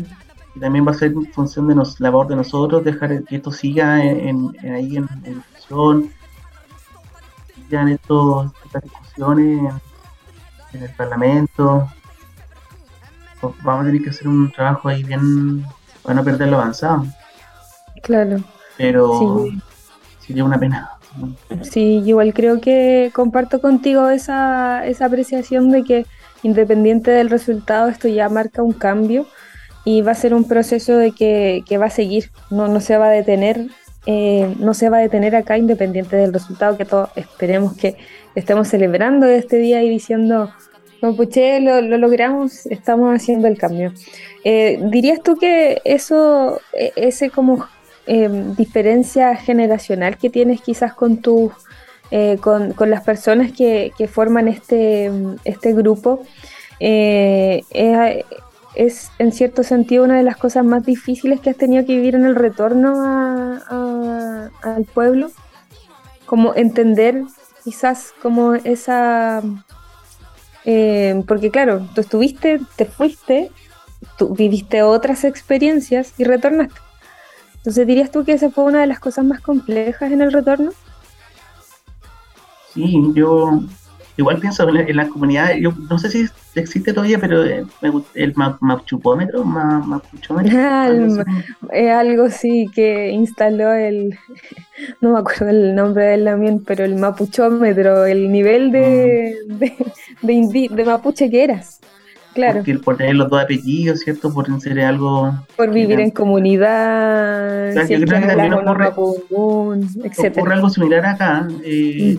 y 0.55 0.61
también 0.61 0.87
va 0.87 0.93
a 0.93 0.95
ser 0.95 1.13
función 1.33 1.69
de 1.69 1.75
nos, 1.75 2.01
labor 2.01 2.29
de 2.29 2.37
nosotros 2.37 2.85
dejar 2.85 3.25
que 3.25 3.37
esto 3.37 3.51
siga 3.51 4.05
en, 4.05 4.55
ahí 4.63 4.97
en, 4.97 5.09
discusión 5.25 6.11
sigan 7.55 7.89
estos, 7.89 8.51
estas 8.65 8.83
discusiones 8.83 9.75
en, 10.73 10.83
el 10.83 10.91
parlamento. 10.91 11.89
Vamos 13.63 13.83
a 13.83 13.87
tener 13.87 14.03
que 14.03 14.11
hacer 14.11 14.29
un 14.29 14.53
trabajo 14.53 14.89
ahí 14.89 15.03
bien 15.03 15.65
para 16.03 16.15
no 16.15 16.25
perder 16.25 16.49
lo 16.49 16.59
avanzado. 16.59 17.07
Claro. 18.03 18.39
Pero 18.77 19.47
sería 20.21 20.45
una 20.45 20.59
pena 20.59 21.00
Sí, 21.63 22.03
igual 22.05 22.33
creo 22.35 22.61
que 22.61 23.11
comparto 23.13 23.61
contigo 23.61 24.09
esa, 24.11 24.87
esa 24.87 25.07
apreciación 25.07 25.71
de 25.71 25.83
que 25.83 26.07
independiente 26.43 27.11
del 27.11 27.31
resultado, 27.31 27.89
esto 27.89 28.09
ya 28.09 28.29
marca 28.29 28.63
un 28.63 28.73
cambio 28.73 29.27
y 29.85 30.03
va 30.03 30.13
a 30.13 30.15
ser 30.15 30.35
un 30.35 30.45
proceso 30.47 30.97
de 30.97 31.13
que, 31.13 31.63
que 31.67 31.79
va 31.79 31.87
a 31.87 31.91
seguir, 31.91 32.31
no, 32.51 32.69
no 32.69 32.81
se 32.81 32.97
va 32.97 33.09
a 33.09 33.11
detener, 33.11 33.67
eh, 34.07 34.55
no 34.59 34.75
se 34.75 34.89
va 34.89 34.99
a 34.99 35.01
detener 35.01 35.37
acá 35.37 35.59
independiente 35.59 36.17
del 36.17 36.33
resultado 36.33 36.77
que 36.77 36.85
todos 36.85 37.11
esperemos 37.17 37.77
que 37.77 37.97
estemos 38.35 38.69
celebrando 38.69 39.27
este 39.27 39.57
día 39.57 39.83
y 39.83 39.91
diciendo, 39.91 40.51
no, 41.03 41.17
puché, 41.17 41.61
lo, 41.61 41.81
lo 41.81 41.99
logramos, 41.99 42.67
estamos 42.67 43.15
haciendo 43.15 43.49
el 43.49 43.59
cambio. 43.59 43.93
Eh, 44.45 44.81
¿Dirías 44.91 45.23
tú 45.23 45.37
que 45.37 45.81
eso, 45.85 46.61
e, 46.73 46.93
ese 46.97 47.31
como 47.31 47.67
em, 48.11 48.55
diferencia 48.57 49.37
generacional 49.37 50.17
que 50.19 50.31
tienes 50.31 50.61
quizás 50.61 50.95
con 50.95 51.19
tus 51.19 51.53
eh, 52.11 52.39
con, 52.41 52.73
con, 52.73 52.91
las 52.91 53.05
personas 53.05 53.53
que, 53.53 53.93
forman 54.13 54.49
este, 54.49 55.13
este 55.45 55.73
grupo, 55.73 56.25
eh, 56.81 57.63
es, 57.71 58.25
es, 58.75 59.11
en 59.21 59.31
cierto 59.31 59.63
sentido 59.63 60.03
una 60.03 60.17
de 60.17 60.25
las 60.25 60.37
cosas 60.37 60.65
más 60.65 60.85
difíciles 60.85 61.41
que 61.41 61.51
has 61.51 61.57
tenido 61.57 61.87
que 61.87 61.95
vivir 61.95 62.17
en 62.17 62.25
el 62.25 62.35
retorno 62.35 62.95
a, 63.01 64.51
al 64.63 64.85
pueblo, 64.87 65.31
como 66.27 66.55
entender 66.55 67.23
quizás 67.63 68.13
como 68.21 68.55
esa... 68.55 69.43
Eh, 70.65 71.23
porque 71.29 71.53
claro, 71.53 71.89
tú 71.95 72.01
estuviste, 72.01 72.61
te 72.75 72.87
fuiste, 72.87 73.53
tú 74.19 74.35
viviste 74.35 74.83
otras 74.83 75.23
experiencias 75.23 76.13
y 76.19 76.25
retornaste. 76.25 76.90
Entonces, 77.61 77.87
¿dirías 77.87 78.11
tú 78.11 78.25
que 78.25 78.33
esa 78.33 78.51
fue 78.51 78.65
una 78.65 78.81
de 78.81 78.87
las 78.87 79.01
cosas 79.01 79.25
más 79.25 79.41
complejas 79.41 80.11
en 80.11 80.23
el 80.23 80.33
retorno? 80.33 80.71
Sí, 82.73 82.99
yo 83.15 83.61
igual 84.17 84.39
pienso 84.39 84.69
en 84.69 84.97
la, 84.97 85.09
comunidad, 85.09 85.55
yo 85.55 85.73
no 85.89 85.99
sé 85.99 86.11
si 86.11 86.27
existe 86.55 86.93
todavía, 86.93 87.19
pero 87.19 87.45
eh, 87.45 87.65
el 88.15 88.35
mapuchupómetro, 88.35 89.45
mapuchómetro. 89.45 91.25
es 91.73 91.91
algo 91.91 92.31
sí 92.31 92.71
que 92.75 93.11
instaló 93.11 93.73
el, 93.73 94.19
no 95.01 95.13
me 95.13 95.19
acuerdo 95.19 95.49
el 95.49 95.75
nombre 95.75 96.05
del 96.05 96.25
también, 96.25 96.63
pero 96.65 96.85
el 96.85 96.97
mapuchómetro, 96.97 98.07
el 98.07 98.31
nivel 98.31 98.71
de, 98.73 99.37
mm. 99.49 99.59
de, 99.59 100.69
de, 100.71 100.85
mapuche 100.85 101.31
que 101.31 101.45
eras. 101.45 101.81
Claro. 102.35 102.63
por 102.85 102.97
tener 102.97 103.17
los 103.17 103.29
dos 103.29 103.43
apellidos, 103.43 104.01
¿cierto? 104.01 104.33
Por 104.33 104.61
ser 104.61 104.81
algo. 104.81 105.33
Por 105.57 105.71
vivir 105.71 105.99
en 105.99 106.11
comunidad, 106.11 107.73
claro, 107.73 107.87
si 107.89 107.99
yo 107.99 108.07
creo 108.07 108.21
que 108.21 108.27
también 108.29 108.55
ocurre, 108.55 108.89
ocurre 108.89 110.55
algo 110.55 110.71
similar 110.71 111.07
acá, 111.07 111.49
eh, 111.65 112.17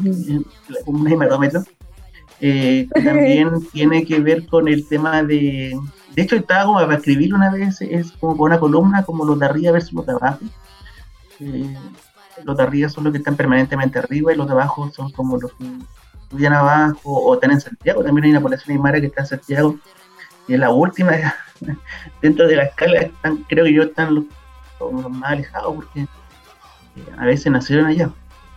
un 0.85 1.07
hemerómetro, 1.07 1.63
eh, 2.41 2.87
que 2.93 3.01
también 3.03 3.49
tiene 3.71 4.05
que 4.05 4.19
ver 4.19 4.45
con 4.47 4.67
el 4.67 4.87
tema 4.87 5.23
de. 5.23 5.79
De 6.13 6.21
hecho, 6.21 6.35
estaba 6.35 6.65
como 6.65 6.79
para 6.79 6.95
escribir 6.95 7.33
una 7.33 7.49
vez, 7.49 7.79
es 7.81 8.11
como 8.13 8.35
con 8.35 8.51
una 8.51 8.59
columna, 8.59 9.03
como 9.03 9.23
los 9.23 9.39
de 9.39 9.45
arriba 9.45 9.71
versus 9.71 9.93
los 9.93 10.05
de 10.05 10.11
abajo. 10.11 10.39
Eh, 11.39 11.73
los 12.43 12.57
de 12.57 12.63
arriba 12.63 12.89
son 12.89 13.05
los 13.05 13.13
que 13.13 13.19
están 13.19 13.37
permanentemente 13.37 13.99
arriba 13.99 14.33
y 14.33 14.35
los 14.35 14.45
de 14.45 14.53
abajo 14.53 14.91
son 14.91 15.11
como 15.11 15.37
los 15.37 15.53
que 15.53 15.65
estudian 16.23 16.53
abajo 16.53 16.99
o 17.13 17.33
están 17.33 17.51
en 17.51 17.61
Santiago. 17.61 18.03
También 18.03 18.25
hay 18.25 18.31
una 18.31 18.41
población 18.41 18.75
aymara 18.75 18.99
que 18.99 19.07
está 19.07 19.21
en 19.21 19.27
Santiago 19.27 19.79
es 20.53 20.59
la 20.59 20.69
última 20.71 21.11
dentro 22.21 22.47
de 22.47 22.55
la 22.55 22.63
escala. 22.63 23.09
creo 23.47 23.65
que 23.65 23.73
yo 23.73 23.83
están 23.83 24.15
los, 24.15 24.23
más 25.09 25.31
alejados 25.31 25.75
porque 25.75 26.01
eh, 26.01 26.07
a 27.17 27.25
veces 27.25 27.51
nacieron 27.51 27.85
allá, 27.85 28.09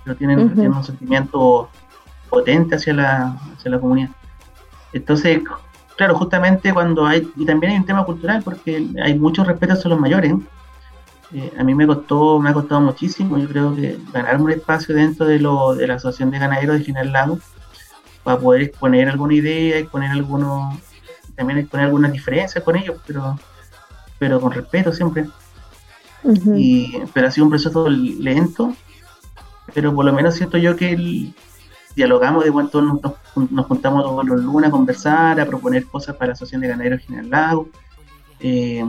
pero 0.04 0.16
tienen, 0.16 0.40
un 0.40 0.84
sentimiento 0.84 1.68
potente 2.30 2.76
hacia 2.76 2.94
la, 2.94 3.38
hacia 3.56 3.70
la 3.70 3.78
comunidad. 3.78 4.10
Entonces, 4.92 5.40
claro, 5.96 6.14
justamente 6.14 6.72
cuando 6.72 7.06
hay, 7.06 7.28
y 7.36 7.44
también 7.44 7.72
hay 7.72 7.78
un 7.78 7.86
tema 7.86 8.04
cultural, 8.04 8.42
porque 8.42 8.86
hay 9.02 9.18
mucho 9.18 9.44
respeto 9.44 9.74
hacia 9.74 9.90
los 9.90 10.00
mayores. 10.00 10.32
Eh, 11.32 11.52
a 11.58 11.64
mí 11.64 11.74
me 11.74 11.86
costó, 11.86 12.38
me 12.38 12.50
ha 12.50 12.52
costado 12.52 12.80
muchísimo, 12.80 13.38
yo 13.38 13.48
creo 13.48 13.74
que 13.74 13.98
ganarme 14.12 14.44
un 14.44 14.50
espacio 14.52 14.94
dentro 14.94 15.26
de, 15.26 15.40
lo, 15.40 15.74
de 15.74 15.86
la 15.86 15.94
Asociación 15.94 16.30
de 16.30 16.38
Ganaderos 16.38 16.78
de 16.78 16.84
Final 16.84 17.12
Lago 17.12 17.38
para 18.22 18.38
poder 18.38 18.62
exponer 18.62 19.08
alguna 19.08 19.34
idea, 19.34 19.78
exponer 19.78 20.10
algunos, 20.10 20.76
también 21.34 21.58
exponer 21.58 21.86
algunas 21.86 22.12
diferencias 22.12 22.62
con 22.62 22.76
ellos, 22.76 23.00
pero, 23.06 23.38
pero 24.18 24.40
con 24.40 24.52
respeto 24.52 24.92
siempre. 24.92 25.26
y, 26.56 26.98
pero 27.12 27.28
ha 27.28 27.30
sido 27.30 27.44
un 27.44 27.50
proceso 27.50 27.88
lento, 27.88 28.74
pero 29.74 29.94
por 29.94 30.04
lo 30.04 30.12
menos 30.12 30.34
siento 30.34 30.58
yo 30.58 30.76
que 30.76 31.32
dialogamos 31.94 32.44
de 32.44 32.52
cuánto 32.52 32.82
nos, 32.82 33.00
nos, 33.50 33.66
juntamos 33.66 34.04
todos 34.04 34.24
los 34.24 34.42
lunes 34.42 34.68
a 34.68 34.70
conversar, 34.70 35.40
a 35.40 35.46
proponer 35.46 35.86
cosas 35.86 36.16
para 36.16 36.28
la 36.28 36.32
Asociación 36.32 36.62
de 36.62 36.68
Ganaderos 36.68 37.00
General 37.02 37.30
Lago. 37.30 37.68
Eh, 38.40 38.84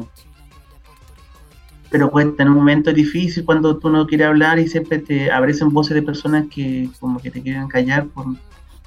pero 1.90 2.12
cuesta 2.12 2.44
en 2.44 2.50
un 2.50 2.56
momento 2.56 2.92
difícil 2.92 3.46
cuando 3.46 3.78
tú 3.78 3.90
no 3.90 4.06
quieres 4.06 4.28
hablar 4.28 4.60
y 4.60 4.68
siempre 4.68 5.00
te 5.00 5.32
abrecen 5.32 5.70
voces 5.70 5.94
de 5.94 6.02
personas 6.02 6.48
que 6.50 6.90
como 7.00 7.20
que 7.20 7.32
te 7.32 7.42
quieren 7.42 7.68
callar 7.68 8.08
por 8.08 8.26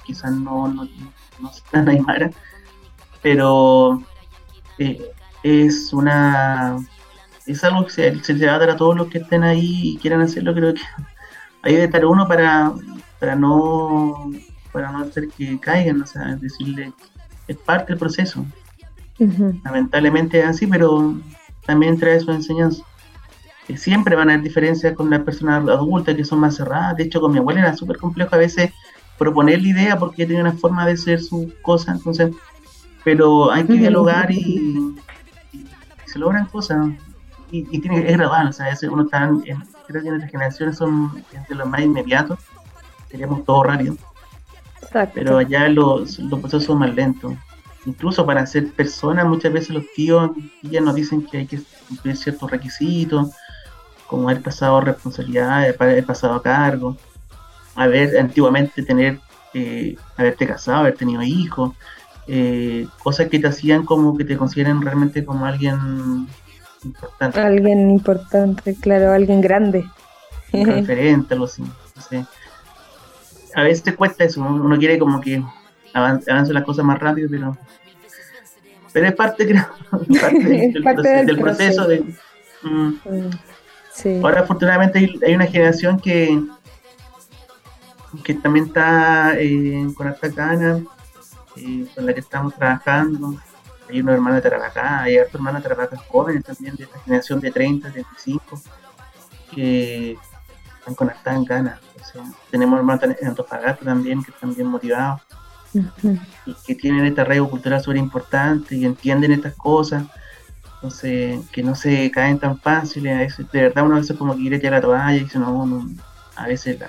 quizás 0.05 0.31
no, 0.31 0.67
no, 0.67 0.87
no 1.39 1.49
están 1.49 1.87
aymara, 1.87 2.31
pero 3.21 4.01
eh, 4.77 5.01
es 5.43 5.93
una 5.93 6.77
es 7.45 7.63
algo 7.63 7.85
que 7.85 7.91
se, 7.91 8.23
se, 8.23 8.33
le 8.33 8.45
va 8.45 8.55
a 8.55 8.59
dar 8.59 8.69
a 8.69 8.77
todos 8.77 8.95
los 8.95 9.07
que 9.07 9.19
estén 9.19 9.43
ahí 9.43 9.93
y 9.93 9.97
quieran 9.97 10.21
hacerlo, 10.21 10.53
creo 10.53 10.73
que 10.73 10.81
hay 11.63 11.75
de 11.75 11.85
estar 11.85 12.05
uno 12.05 12.27
para, 12.27 12.71
para 13.19 13.35
no 13.35 14.31
para 14.71 14.91
no 14.91 14.99
hacer 14.99 15.29
que 15.29 15.59
caigan, 15.59 16.01
o 16.01 16.05
sea, 16.05 16.35
decirle, 16.35 16.93
es 17.47 17.57
parte 17.57 17.93
del 17.93 17.99
proceso. 17.99 18.45
Lamentablemente 19.63 20.39
es 20.39 20.45
así, 20.45 20.67
pero 20.67 21.15
también 21.65 21.97
trae 21.99 22.19
su 22.19 22.31
enseñanza. 22.31 22.83
Que 23.67 23.77
siempre 23.77 24.15
van 24.15 24.29
a 24.29 24.33
haber 24.33 24.43
diferencias 24.43 24.95
con 24.95 25.09
las 25.09 25.21
personas 25.21 25.67
adultas 25.67 26.15
que 26.15 26.23
son 26.23 26.39
más 26.39 26.55
cerradas. 26.55 26.97
De 26.97 27.03
hecho, 27.03 27.19
con 27.19 27.31
mi 27.31 27.39
abuela 27.39 27.61
era 27.61 27.75
súper 27.75 27.97
complejo 27.97 28.35
a 28.35 28.39
veces 28.39 28.71
proponer 29.17 29.61
la 29.61 29.67
idea 29.67 29.99
porque 29.99 30.25
tiene 30.25 30.41
una 30.41 30.53
forma 30.53 30.85
de 30.85 30.95
ser 30.95 31.21
su 31.21 31.53
cosa, 31.61 31.91
entonces, 31.91 32.31
pero 33.03 33.51
hay 33.51 33.65
que 33.65 33.73
dialogar 33.73 34.31
y, 34.31 34.95
se 36.05 36.19
logran 36.19 36.45
cosas. 36.47 36.89
Y, 37.51 37.79
tiene, 37.79 38.07
es 38.07 38.17
gradual, 38.17 38.49
o 38.49 38.53
sea, 38.53 38.75
uno 38.91 39.03
está 39.03 39.25
en, 39.25 39.41
creo 39.87 40.03
que 40.03 40.09
nuestras 40.09 40.31
generaciones 40.31 40.77
son 40.77 41.23
entre 41.33 41.55
los 41.55 41.67
más 41.67 41.81
inmediatos 41.81 42.39
queríamos 43.09 43.43
todo 43.43 43.63
rápido. 43.63 43.95
Pero 45.13 45.37
allá 45.37 45.67
los, 45.67 46.19
los 46.19 46.39
procesos 46.39 46.65
son 46.65 46.79
más 46.79 46.93
lentos. 46.93 47.33
Incluso 47.85 48.25
para 48.25 48.45
ser 48.45 48.71
personas, 48.71 49.25
muchas 49.25 49.51
veces 49.51 49.71
los 49.71 49.83
tíos 49.95 50.31
ya 50.61 50.81
nos 50.81 50.95
dicen 50.95 51.25
que 51.25 51.39
hay 51.39 51.47
que 51.47 51.61
cumplir 51.87 52.17
ciertos 52.17 52.49
requisitos, 52.49 53.29
como 54.07 54.29
haber 54.29 54.41
pasado 54.41 54.81
responsabilidades, 54.81 55.75
haber 55.79 56.05
pasado 56.05 56.35
a 56.35 56.41
cargo, 56.43 56.97
haber 57.75 58.17
antiguamente 58.17 58.83
tener, 58.83 59.19
eh, 59.53 59.95
haberte 60.17 60.47
casado, 60.47 60.79
haber 60.79 60.95
tenido 60.95 61.21
hijos, 61.21 61.73
eh, 62.31 62.85
cosas 63.01 63.27
que 63.27 63.39
te 63.39 63.47
hacían 63.47 63.85
como 63.85 64.15
que 64.15 64.23
te 64.23 64.37
consideren 64.37 64.81
realmente 64.81 65.25
como 65.25 65.45
alguien 65.45 66.27
importante. 66.83 67.41
Alguien 67.41 67.89
importante, 67.89 68.75
claro, 68.75 69.11
alguien 69.11 69.41
grande. 69.41 69.85
Referente, 70.53 71.33
algo 71.33 71.45
así. 71.45 71.63
No 71.63 72.27
a 73.55 73.63
veces 73.63 73.95
cuesta 73.95 74.23
eso, 74.23 74.41
uno 74.41 74.77
quiere 74.77 74.99
como 74.99 75.19
que 75.19 75.43
avance, 75.93 76.53
las 76.53 76.63
cosas 76.63 76.85
más 76.85 76.99
rápido, 76.99 77.29
pero 77.29 77.57
pero 78.93 79.07
es 79.07 79.13
parte, 79.13 79.45
creo, 79.47 79.67
del, 80.05 81.39
proceso, 81.39 81.87
de, 81.87 82.03
mm. 82.63 82.93
Mm, 83.05 84.23
Ahora 84.23 84.41
afortunadamente 84.41 85.11
hay, 85.25 85.35
una 85.35 85.45
generación 85.45 85.99
que 85.99 86.41
que 88.23 88.33
también 88.35 88.67
está 88.67 89.33
eh, 89.37 89.87
con 89.95 90.07
harta 90.07 90.29
gana, 90.29 90.83
con 91.95 92.05
la 92.05 92.13
que 92.13 92.19
estamos 92.19 92.55
trabajando. 92.55 93.35
Hay 93.89 94.01
una 94.01 94.13
hermana 94.13 94.35
de 94.35 94.41
Tarapacá, 94.43 95.01
hay 95.01 95.17
otro 95.17 95.39
hermano 95.39 95.57
de 95.57 95.63
Tarapacá 95.63 95.97
jóvenes 95.97 96.43
también, 96.43 96.75
de 96.75 96.83
esta 96.83 96.99
generación 96.99 97.39
de 97.39 97.51
30, 97.51 97.91
35, 97.91 98.61
que 99.51 100.17
están 100.79 100.95
con 100.95 101.09
harta 101.09 101.35
ganas 101.45 101.79
tenemos 102.49 102.79
hermanos 102.79 103.03
en 103.03 103.27
Antofagasta 103.27 103.85
también 103.85 104.23
que 104.23 104.31
están 104.31 104.53
bien 104.53 104.67
motivados 104.67 105.21
y 106.45 106.53
que 106.65 106.75
tienen 106.75 107.05
esta 107.05 107.21
arraigo 107.21 107.49
cultural 107.49 107.81
súper 107.81 107.97
importante 107.97 108.75
y 108.75 108.85
entienden 108.85 109.33
estas 109.33 109.53
cosas. 109.55 110.03
Entonces, 110.75 111.41
que 111.51 111.61
no 111.61 111.75
se 111.75 112.09
caen 112.09 112.39
tan 112.39 112.57
fáciles. 112.57 113.13
A 113.15 113.19
veces, 113.19 113.51
de 113.51 113.61
verdad, 113.63 113.85
uno 113.85 113.95
a 113.95 113.99
veces 113.99 114.17
como 114.17 114.33
que 114.33 114.41
quiere 114.41 114.55
echar 114.55 114.71
la 114.71 114.81
toalla 114.81 115.13
y 115.13 115.23
dice, 115.25 115.37
no, 115.37 115.87
a 116.35 116.47
veces 116.47 116.79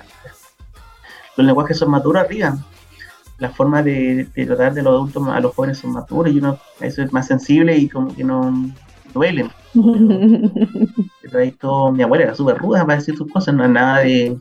los 1.37 1.47
lenguajes 1.47 1.77
son 1.77 1.91
maduros 1.91 2.23
arriba. 2.23 2.57
La 3.41 3.51
forma 3.51 3.83
de, 3.83 4.29
tratar 4.35 4.75
de 4.75 4.83
los 4.83 4.93
adultos 4.93 5.27
a 5.29 5.41
los 5.41 5.55
jóvenes 5.55 5.79
son 5.79 5.93
maduros 5.93 6.33
y 6.33 6.39
uno 6.39 6.59
a 6.79 6.83
veces 6.83 7.07
es 7.07 7.13
más 7.13 7.27
sensible 7.27 7.77
y 7.77 7.89
como 7.89 8.15
que 8.15 8.23
no, 8.23 8.53
duelen. 9.13 9.51
Pero, 11.23 11.39
ahí 11.39 11.53
todo, 11.53 11.93
mi 11.93 12.03
abuela 12.03 12.25
era 12.25 12.35
súper 12.35 12.59
ruda 12.59 12.85
para 12.85 12.99
decir 12.99 13.17
sus 13.17 13.31
cosas, 13.31 13.55
no 13.55 13.65
es 13.65 13.71
nada 13.71 14.01
de, 14.01 14.37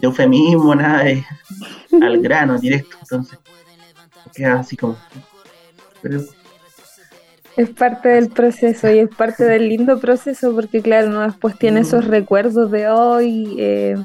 eufemismo, 0.00 0.74
nada 0.74 1.04
de 1.04 1.24
al 2.00 2.20
grano, 2.20 2.58
directo. 2.58 2.96
Entonces, 3.00 3.38
queda 4.34 4.60
así 4.60 4.76
como. 4.76 4.96
es 7.56 7.70
parte 7.70 8.08
del 8.08 8.30
proceso 8.30 8.90
y 8.90 8.98
es 8.98 9.08
parte 9.14 9.44
del 9.44 9.68
lindo 9.68 9.98
proceso 10.00 10.54
porque 10.54 10.82
claro, 10.82 11.10
¿no? 11.10 11.20
después 11.22 11.56
tiene 11.58 11.80
esos 11.80 12.06
recuerdos 12.06 12.70
de 12.70 12.88
hoy. 12.88 13.56
Eh, 13.58 13.96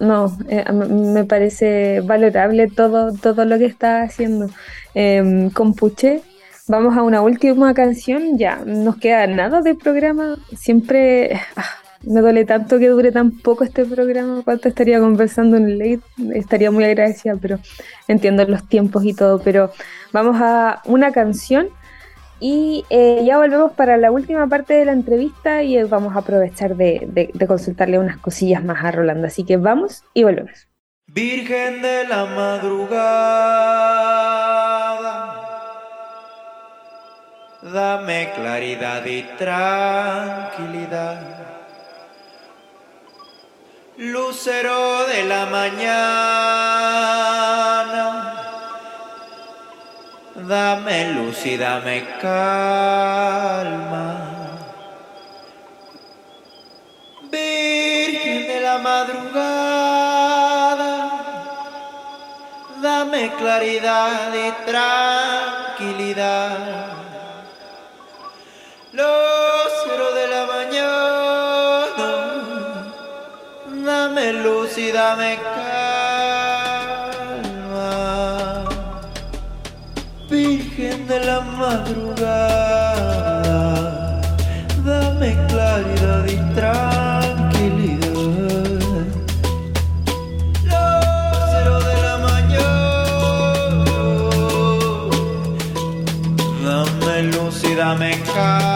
no, 0.00 0.36
eh, 0.48 0.64
me 0.72 1.24
parece 1.24 2.00
valorable 2.00 2.68
todo, 2.68 3.12
todo 3.14 3.44
lo 3.44 3.58
que 3.58 3.66
está 3.66 4.02
haciendo. 4.02 4.48
Eh, 4.94 5.50
con 5.52 5.74
Puché, 5.74 6.22
vamos 6.68 6.96
a 6.96 7.02
una 7.02 7.22
última 7.22 7.74
canción, 7.74 8.38
ya, 8.38 8.62
nos 8.64 8.96
queda 8.96 9.26
nada 9.26 9.60
del 9.60 9.76
programa, 9.76 10.36
siempre 10.56 11.40
ah, 11.56 11.64
me 12.02 12.20
duele 12.20 12.44
tanto 12.44 12.78
que 12.78 12.88
dure 12.88 13.12
tan 13.12 13.30
poco 13.30 13.64
este 13.64 13.84
programa, 13.84 14.42
cuánto 14.44 14.68
estaría 14.68 15.00
conversando 15.00 15.56
en 15.56 15.78
late, 15.78 16.00
estaría 16.34 16.70
muy 16.70 16.84
agradecida, 16.84 17.36
pero 17.40 17.58
entiendo 18.08 18.44
los 18.46 18.66
tiempos 18.68 19.04
y 19.04 19.14
todo, 19.14 19.40
pero 19.40 19.70
vamos 20.12 20.36
a 20.40 20.82
una 20.86 21.12
canción 21.12 21.68
y 22.38 22.84
eh, 22.90 23.22
ya 23.24 23.38
volvemos 23.38 23.72
para 23.72 23.96
la 23.96 24.10
última 24.10 24.46
parte 24.48 24.74
de 24.74 24.84
la 24.84 24.92
entrevista 24.92 25.62
y 25.62 25.82
vamos 25.84 26.14
a 26.14 26.18
aprovechar 26.18 26.76
de, 26.76 27.30
consultarle 27.46 27.98
unas 27.98 28.18
cosillas 28.18 28.62
más 28.62 28.84
a 28.84 28.90
Rolando. 28.90 29.26
Así 29.26 29.44
que 29.44 29.56
vamos 29.56 30.04
y 30.12 30.24
volvemos. 30.24 30.68
Virgen 31.06 31.80
de 31.82 32.06
la 32.08 32.26
madrugada, 32.26 33.06
dame 37.62 38.32
claridad 38.34 39.06
y 39.06 39.22
tranquilidad. 39.38 41.20
Lucero 43.96 45.06
de 45.06 45.24
la 45.24 45.46
mañana 45.46 47.25
dame 50.48 51.12
luz 51.12 51.44
y 51.44 51.56
dame 51.56 52.06
calma. 52.20 54.14
Virgen 57.30 58.46
de 58.46 58.60
la 58.60 58.78
madrugada, 58.78 59.30
dame 62.80 63.32
claridad 63.34 64.32
y 64.34 64.52
tranquilidad. 64.70 66.58
Lucero 68.92 70.14
de 70.14 70.26
la 70.28 70.46
mañana, 70.46 72.08
dame 73.84 74.32
luz 74.32 74.78
y 74.78 74.92
dame 74.92 75.36
calma. 75.36 75.65
De 81.08 81.24
la 81.24 81.40
madrugada, 81.40 82.20
dame 84.84 85.36
claridad 85.46 86.24
y 86.26 86.36
tranquilidad. 86.54 88.10
Lucero 90.64 91.80
de 91.88 91.94
la 92.02 92.16
mañana, 92.28 93.86
dame 96.64 97.22
luz 97.22 97.62
y 97.64 97.74
dame 97.74 98.10
calma. 98.34 98.75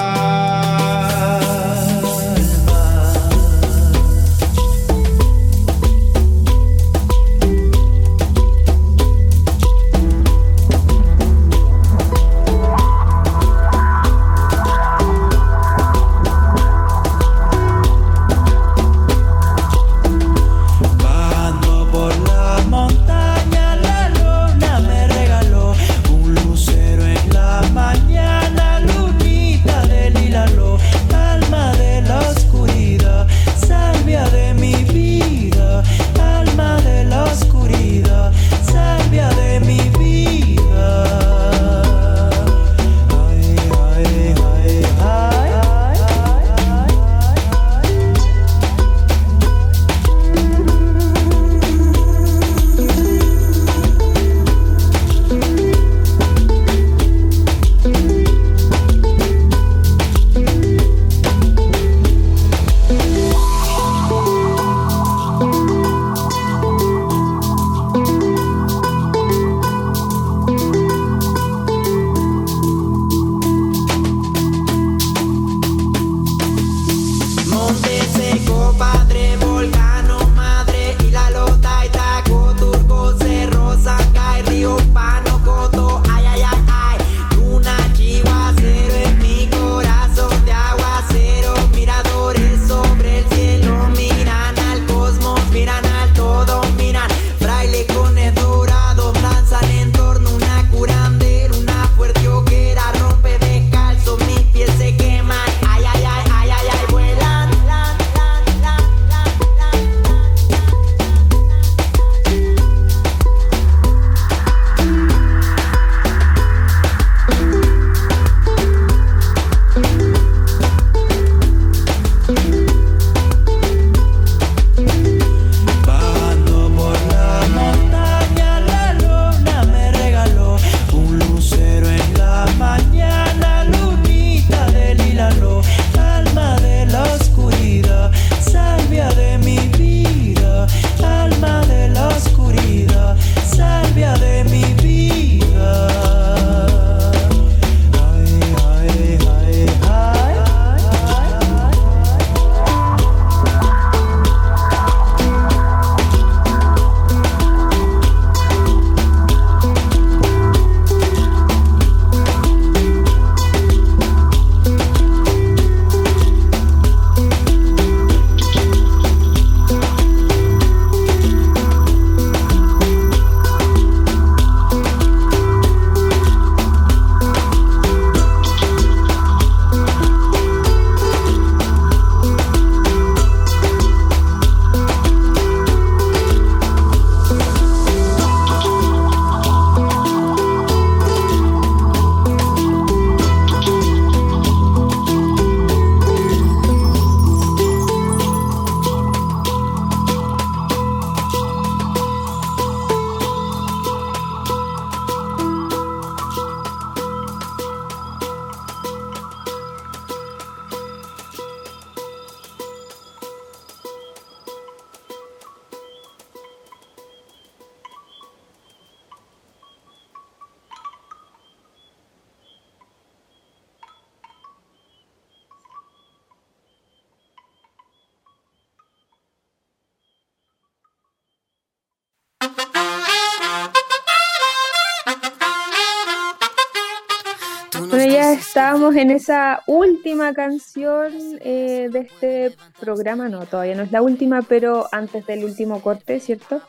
Estábamos 238.61 238.95
en 238.95 239.11
esa 239.11 239.63
última 239.67 240.35
canción 240.35 241.11
eh, 241.41 241.89
de 241.91 242.01
este 242.01 242.55
programa, 242.79 243.31
no, 243.31 243.47
todavía 243.47 243.75
no 243.75 243.85
es 243.85 243.91
la 243.91 244.03
última, 244.03 244.43
pero 244.43 244.87
antes 244.93 245.25
del 245.25 245.47
último 245.47 245.81
corte, 245.81 246.21
¿cierto? 246.21 246.61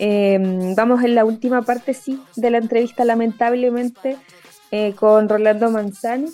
Em, 0.00 0.74
vamos 0.74 1.04
en 1.04 1.14
la 1.14 1.24
última 1.24 1.62
parte, 1.62 1.94
sí, 1.94 2.20
de 2.34 2.50
la 2.50 2.58
entrevista, 2.58 3.04
lamentablemente, 3.04 4.16
eh, 4.72 4.92
con 4.94 5.28
Rolando 5.28 5.70
Manzani, 5.70 6.32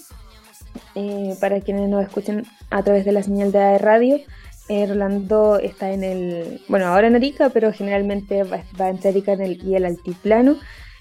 eh, 0.95 1.37
para 1.43 1.61
quienes 1.61 1.91
nos 1.91 2.03
escuchen 2.03 2.47
a 2.71 2.83
través 2.83 3.05
de 3.05 3.13
la 3.13 3.23
señal 3.23 3.53
de 3.53 3.77
radio. 3.77 4.19
Rolando 4.67 5.59
está 5.59 5.93
en 5.93 6.05
el, 6.05 6.63
bueno, 6.69 6.87
ahora 6.87 7.09
en 7.09 7.17
Arica, 7.17 7.51
pero 7.51 7.71
generalmente 7.71 8.45
va, 8.45 8.63
va 8.81 8.89
entre 8.89 9.11
Arica 9.11 9.35
en 9.35 9.43
el, 9.43 9.63
y 9.63 9.75
el 9.75 9.85
altiplano. 9.85 10.57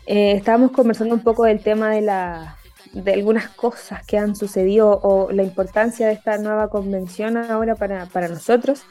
estábamos 0.05 0.71
conversando 0.71 1.15
un 1.15 1.23
poco 1.23 1.45
del 1.45 1.62
tema 1.62 1.91
de 1.91 2.01
la 2.01 2.58
de 2.95 3.13
algunas 3.13 3.49
cosas 3.49 4.05
que 4.05 4.17
han 4.17 4.36
sucedido 4.36 4.99
o 5.03 5.31
la 5.31 5.43
importancia 5.43 6.08
de 6.08 6.13
esta 6.13 6.38
nueva 6.38 6.69
convención 6.69 7.38
ahora 7.38 7.75
para, 7.75 8.27
nosotros. 8.27 8.84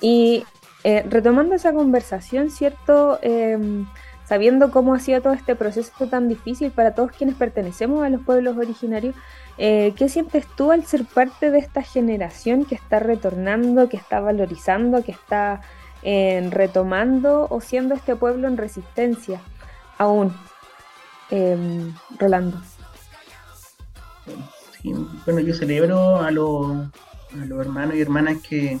Y 0.00 0.44
eh, 0.84 1.04
retomando 1.08 1.54
esa 1.54 1.72
conversación, 1.72 2.50
¿cierto? 2.50 3.18
Em, 3.22 3.86
sabiendo 4.26 4.70
cómo 4.70 4.94
ha 4.94 4.98
sido 4.98 5.22
todo 5.22 5.32
este 5.32 5.56
proceso 5.56 6.06
tan 6.08 6.28
difícil 6.28 6.70
para 6.70 6.94
todos 6.94 7.10
quienes 7.12 7.36
pertenecemos 7.36 8.04
a 8.04 8.10
los 8.10 8.20
pueblos 8.20 8.58
originarios, 8.58 9.16
eh, 9.56 9.94
¿qué 9.96 10.10
sientes 10.10 10.46
tú 10.54 10.70
al 10.70 10.84
ser 10.84 11.06
parte 11.06 11.50
de 11.50 11.58
esta 11.58 11.82
generación 11.82 12.66
que 12.66 12.74
está 12.74 12.98
retornando, 12.98 13.88
que 13.88 13.96
está 13.96 14.20
valorizando, 14.20 15.02
que 15.02 15.12
está 15.12 15.62
eh, 16.02 16.46
retomando 16.50 17.48
o 17.48 17.62
siendo 17.62 17.94
este 17.94 18.14
pueblo 18.14 18.46
en 18.46 18.58
resistencia 18.58 19.40
aún? 19.96 20.36
Em, 21.30 21.94
Bueno, 25.24 25.40
yo 25.40 25.54
celebro 25.54 26.20
a 26.20 26.30
los, 26.30 26.88
hermanos 27.32 27.96
y 27.96 28.00
hermanas 28.00 28.38
que, 28.48 28.78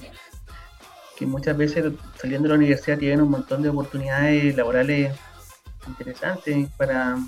que 1.16 1.26
muchas 1.26 1.56
veces 1.56 1.92
saliendo 2.16 2.48
de 2.48 2.50
la 2.50 2.58
universidad 2.58 2.98
tienen 2.98 3.20
un 3.20 3.30
montón 3.30 3.62
de 3.62 3.68
oportunidades 3.68 4.56
laborales 4.56 5.12
interesantes 5.86 6.68
para, 6.76 7.18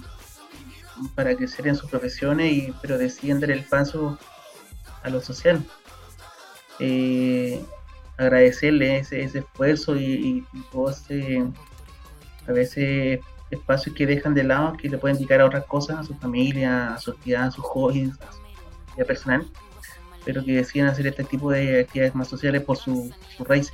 para 1.14 1.34
crecer 1.34 1.66
en 1.66 1.76
sus 1.76 1.90
profesiones, 1.90 2.52
y, 2.52 2.74
pero 2.80 2.98
deciden 2.98 3.40
dar 3.40 3.50
el 3.50 3.64
paso 3.64 4.18
a 5.02 5.10
lo 5.10 5.20
social. 5.20 5.64
Eh, 6.78 7.62
agradecerle 8.16 8.98
ese, 8.98 9.22
esfuerzo 9.22 9.96
y, 9.96 10.44
y, 10.52 11.44
a 12.46 12.52
veces 12.52 13.20
espacios 13.50 13.94
que 13.94 14.06
dejan 14.06 14.34
de 14.34 14.44
lado, 14.44 14.74
que 14.74 14.88
le 14.88 14.98
pueden 14.98 15.16
dedicar 15.16 15.40
a 15.40 15.46
otras 15.46 15.64
cosas, 15.64 15.98
a 15.98 16.04
su 16.04 16.14
familia, 16.14 16.94
a 16.94 16.98
su 16.98 17.10
actividad, 17.10 17.44
a 17.44 17.50
sus 17.50 17.64
hobbies, 17.64 18.10
a 18.20 18.32
su 18.32 18.40
vida 18.94 19.06
personal, 19.06 19.46
pero 20.24 20.44
que 20.44 20.56
deciden 20.56 20.86
hacer 20.86 21.06
este 21.06 21.24
tipo 21.24 21.50
de 21.50 21.80
actividades 21.80 22.14
más 22.14 22.28
sociales 22.28 22.62
por 22.62 22.76
su, 22.76 23.12
su 23.36 23.44
raíz. 23.44 23.72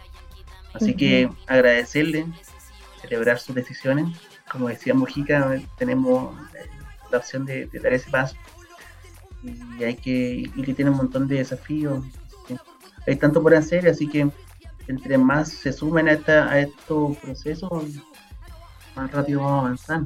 Así 0.73 0.95
que 0.95 1.31
agradecerle, 1.47 2.27
celebrar 3.01 3.39
sus 3.39 3.55
decisiones. 3.55 4.17
Como 4.51 4.69
decía 4.69 4.95
Mujica, 4.95 5.61
tenemos 5.79 6.35
la 7.11 7.19
opción 7.19 7.47
de, 7.47 7.67
dar 7.83 7.93
ese 7.93 8.11
paso 8.11 8.37
y 9.79 9.85
hay 9.85 9.97
que 9.97 10.51
y 10.55 10.63
que 10.63 10.75
tiene 10.75 10.91
un 10.91 10.97
montón 10.97 11.29
de 11.29 11.37
desafíos. 11.37 12.05
Hay 13.07 13.17
tanto 13.17 13.43
por 13.43 13.55
hacer, 13.55 13.89
así 13.89 14.09
que 14.09 14.29
entre 14.89 15.19
más 15.19 15.49
se 15.49 15.73
sumen 15.73 16.09
a, 16.09 16.13
esta, 16.13 16.51
a 16.51 16.61
estos 16.61 17.17
procesos, 17.19 17.85
más 18.97 19.13
rápido 19.13 19.41
vamos 19.41 19.57
a 19.57 19.67
avanzar. 19.67 20.01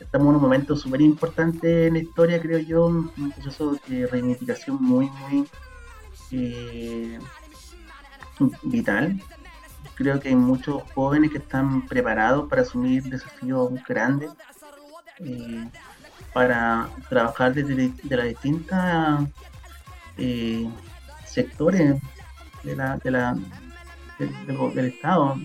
Estamos 0.00 0.28
en 0.28 0.34
un 0.34 0.42
momento 0.42 0.76
súper 0.76 1.00
importante 1.00 1.86
en 1.86 1.94
la 1.94 2.00
historia, 2.00 2.40
creo 2.40 2.58
yo, 2.58 2.86
un 2.86 3.32
proceso 3.32 3.78
de 3.86 4.06
reivindicación 4.06 4.76
muy, 4.82 5.08
muy 5.08 5.48
eh, 6.32 7.18
vital. 8.64 9.22
Creo 9.94 10.18
que 10.18 10.30
hay 10.30 10.36
muchos 10.36 10.82
jóvenes 10.94 11.30
que 11.30 11.38
están 11.38 11.86
preparados 11.86 12.48
para 12.48 12.62
asumir 12.62 13.04
desafíos 13.04 13.72
grandes, 13.88 14.30
eh, 15.20 15.68
para 16.32 16.88
trabajar 17.08 17.54
desde 17.54 17.92
de 18.02 18.16
las 18.16 18.26
distintas 18.26 19.24
eh, 20.16 20.68
sectores 21.24 22.00
de 22.64 22.76
la, 22.76 22.96
de 22.96 23.10
la, 23.10 23.36
del 24.18 24.86
Estado 24.86 25.38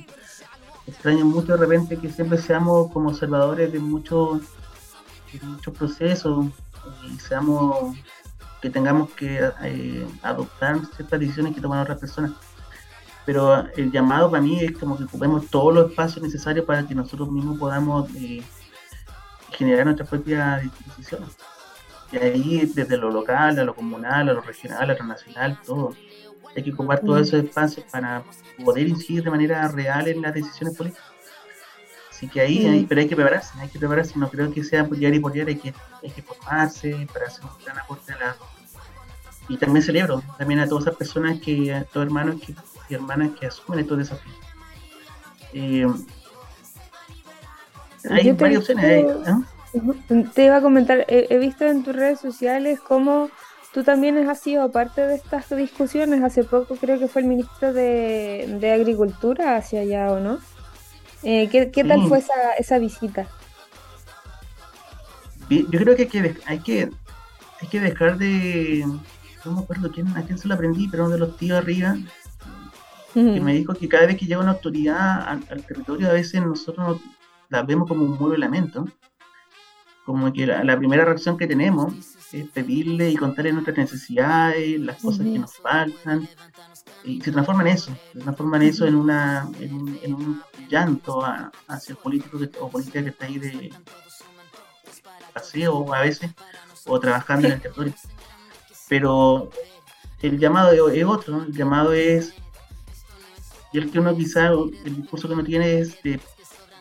extraño 0.87 1.25
mucho 1.25 1.53
de 1.53 1.57
repente 1.57 1.97
que 1.97 2.09
siempre 2.09 2.37
seamos 2.37 2.91
como 2.91 3.09
observadores 3.09 3.71
de 3.71 3.79
muchos 3.79 4.41
muchos 5.43 5.77
procesos 5.77 6.47
y 7.05 7.19
seamos 7.19 7.95
que 8.61 8.69
tengamos 8.69 9.11
que 9.11 9.51
eh, 9.63 10.07
adoptar 10.23 10.79
ciertas 10.95 11.19
decisiones 11.19 11.53
que 11.53 11.61
toman 11.61 11.79
otras 11.79 11.99
personas. 11.99 12.31
Pero 13.25 13.67
el 13.75 13.91
llamado 13.91 14.31
para 14.31 14.41
mí 14.41 14.63
es 14.63 14.77
como 14.77 14.97
que 14.97 15.03
ocupemos 15.03 15.47
todos 15.47 15.73
los 15.73 15.89
espacios 15.89 16.23
necesarios 16.23 16.65
para 16.65 16.87
que 16.87 16.95
nosotros 16.95 17.29
mismos 17.29 17.59
podamos 17.59 18.09
eh, 18.15 18.41
generar 19.51 19.85
nuestras 19.85 20.09
propias 20.09 20.63
decisiones. 20.87 21.35
Y 22.11 22.17
ahí 22.17 22.71
desde 22.73 22.97
lo 22.97 23.11
local, 23.11 23.59
a 23.59 23.63
lo 23.65 23.75
comunal, 23.75 24.29
a 24.29 24.33
lo 24.33 24.41
regional, 24.41 24.89
a 24.89 24.93
lo 24.93 25.03
nacional, 25.03 25.59
todo 25.65 25.93
hay 26.57 26.63
que 26.63 26.71
ocupar 26.71 26.99
todos 27.01 27.27
esos 27.27 27.43
espacios 27.43 27.85
para 27.91 28.23
poder 28.65 28.87
incidir 28.87 29.23
de 29.23 29.29
manera 29.29 29.67
real 29.67 30.07
en 30.07 30.21
las 30.21 30.33
decisiones 30.33 30.75
políticas. 30.75 31.05
Así 32.09 32.27
que 32.27 32.41
ahí, 32.41 32.85
pero 32.89 32.99
hay 32.99 33.07
que 33.07 33.15
prepararse, 33.15 33.51
hay 33.59 33.69
que 33.69 33.77
prepararse, 33.77 34.17
no 34.17 34.27
creo 34.27 34.51
que 34.51 34.63
sea 34.63 34.83
por 34.85 35.01
y 35.01 35.19
por 35.19 35.33
hay 35.33 35.55
que, 35.55 35.71
hay 36.01 36.09
que 36.09 36.23
formarse 36.23 37.07
para 37.13 37.27
hacer 37.27 37.45
un 37.45 37.51
gran 37.63 37.77
aporte 37.77 38.11
a 38.11 38.17
la... 38.17 38.35
Y 39.49 39.57
también 39.57 39.83
celebro 39.83 40.23
también 40.37 40.59
a 40.59 40.67
todas 40.67 40.85
esas 40.85 40.97
personas 40.97 41.39
que, 41.39 41.71
a 41.71 41.83
todos 41.83 42.07
hermanos 42.07 42.37
y 42.89 42.93
hermanas 42.93 43.31
que 43.39 43.45
asumen 43.45 43.81
estos 43.81 43.99
desafíos. 43.99 44.35
Eh, 45.53 45.87
hay 48.09 48.31
varias 48.31 48.61
opciones. 48.61 49.05
Te 50.33 50.45
iba 50.45 50.57
a 50.57 50.61
comentar, 50.61 51.05
he, 51.07 51.37
visto 51.37 51.65
en 51.65 51.83
tus 51.83 51.95
redes 51.95 52.19
sociales 52.19 52.79
cómo 52.79 53.29
Tú 53.77 53.83
también 53.83 54.17
has 54.27 54.39
sido 54.39 54.71
parte 54.71 55.01
de 55.01 55.13
estas 55.13 55.55
discusiones. 55.55 56.23
Hace 56.23 56.43
poco 56.43 56.77
creo 56.77 56.97
que 56.97 57.07
fue 57.07 57.21
el 57.21 57.27
ministro 57.27 57.73
de, 57.73 58.71
Agricultura 58.73 59.55
hacia 59.55 59.81
allá, 59.81 60.11
¿o 60.13 60.19
no? 60.19 60.39
Eh, 61.21 61.47
¿Qué, 61.47 61.83
tal 61.83 62.07
fue 62.07 62.17
esa, 62.17 62.53
esa 62.57 62.79
visita? 62.79 63.27
Yo 65.47 65.79
creo 65.79 65.95
que 65.95 66.01
hay 66.01 66.07
que, 66.07 66.35
hay 66.47 66.59
que, 66.61 66.89
hay 67.61 67.67
que 67.67 67.79
dejar 67.79 68.17
de... 68.17 68.83
No 69.45 69.51
me 69.51 69.61
acuerdo 69.61 69.91
quién, 69.91 70.07
a 70.17 70.23
quién 70.23 70.39
se 70.39 70.47
lo 70.47 70.55
aprendí, 70.55 70.87
pero 70.87 71.05
uno 71.05 71.13
de 71.13 71.19
los 71.19 71.37
tíos 71.37 71.59
arriba, 71.59 71.97
que 73.13 73.39
me 73.39 73.53
dijo 73.53 73.75
que 73.75 73.87
cada 73.87 74.07
vez 74.07 74.17
que 74.17 74.25
llega 74.25 74.41
una 74.41 74.53
autoridad 74.53 75.21
al, 75.27 75.63
territorio, 75.67 76.09
a 76.09 76.13
veces 76.13 76.41
nosotros 76.41 76.99
la 77.49 77.61
vemos 77.61 77.87
como 77.87 78.05
un 78.05 78.17
nuevo 78.17 78.33
elemento. 78.33 78.87
Como 80.03 80.33
que 80.33 80.47
la 80.47 80.77
primera 80.79 81.05
reacción 81.05 81.37
que 81.37 81.45
tenemos 81.45 82.16
es 82.33 82.49
pedirle 82.49 83.09
y 83.09 83.15
contarle 83.15 83.53
nuestras 83.53 83.77
necesidades, 83.77 84.79
las 84.79 85.01
cosas 85.01 85.25
que 85.25 85.39
nos 85.39 85.55
faltan, 85.55 86.27
y 87.03 87.21
se 87.21 87.31
transforma 87.31 87.61
en 87.61 87.67
eso, 87.67 87.95
se 88.13 88.19
transforma 88.19 88.57
en 88.57 88.63
eso 88.63 88.85
en, 88.85 88.95
una, 88.95 89.49
en, 89.59 90.13
un, 90.13 90.41
llanto 90.69 91.23
hacia 91.67 91.93
el 91.93 91.97
político 91.97 92.37
o 92.59 92.69
política 92.69 93.01
que 93.01 93.09
está 93.09 93.25
ahí 93.25 93.39
de 93.39 93.71
paseo 95.33 95.93
a 95.93 96.01
veces, 96.01 96.31
o 96.85 96.99
trabajando 96.99 97.47
en 97.47 97.53
el 97.53 97.61
territorio. 97.61 97.93
Pero 98.89 99.49
el 100.21 100.37
llamado 100.37 100.89
es 100.89 101.05
otro, 101.05 101.43
el 101.43 101.53
llamado 101.53 101.93
es, 101.93 102.33
y 103.71 103.77
el 103.77 103.91
que 103.91 103.99
uno 103.99 104.15
quizá, 104.15 104.49
el 104.49 104.95
discurso 104.97 105.27
que 105.27 105.33
uno 105.33 105.43
tiene 105.43 105.79
es 105.79 106.01
de, 106.03 106.19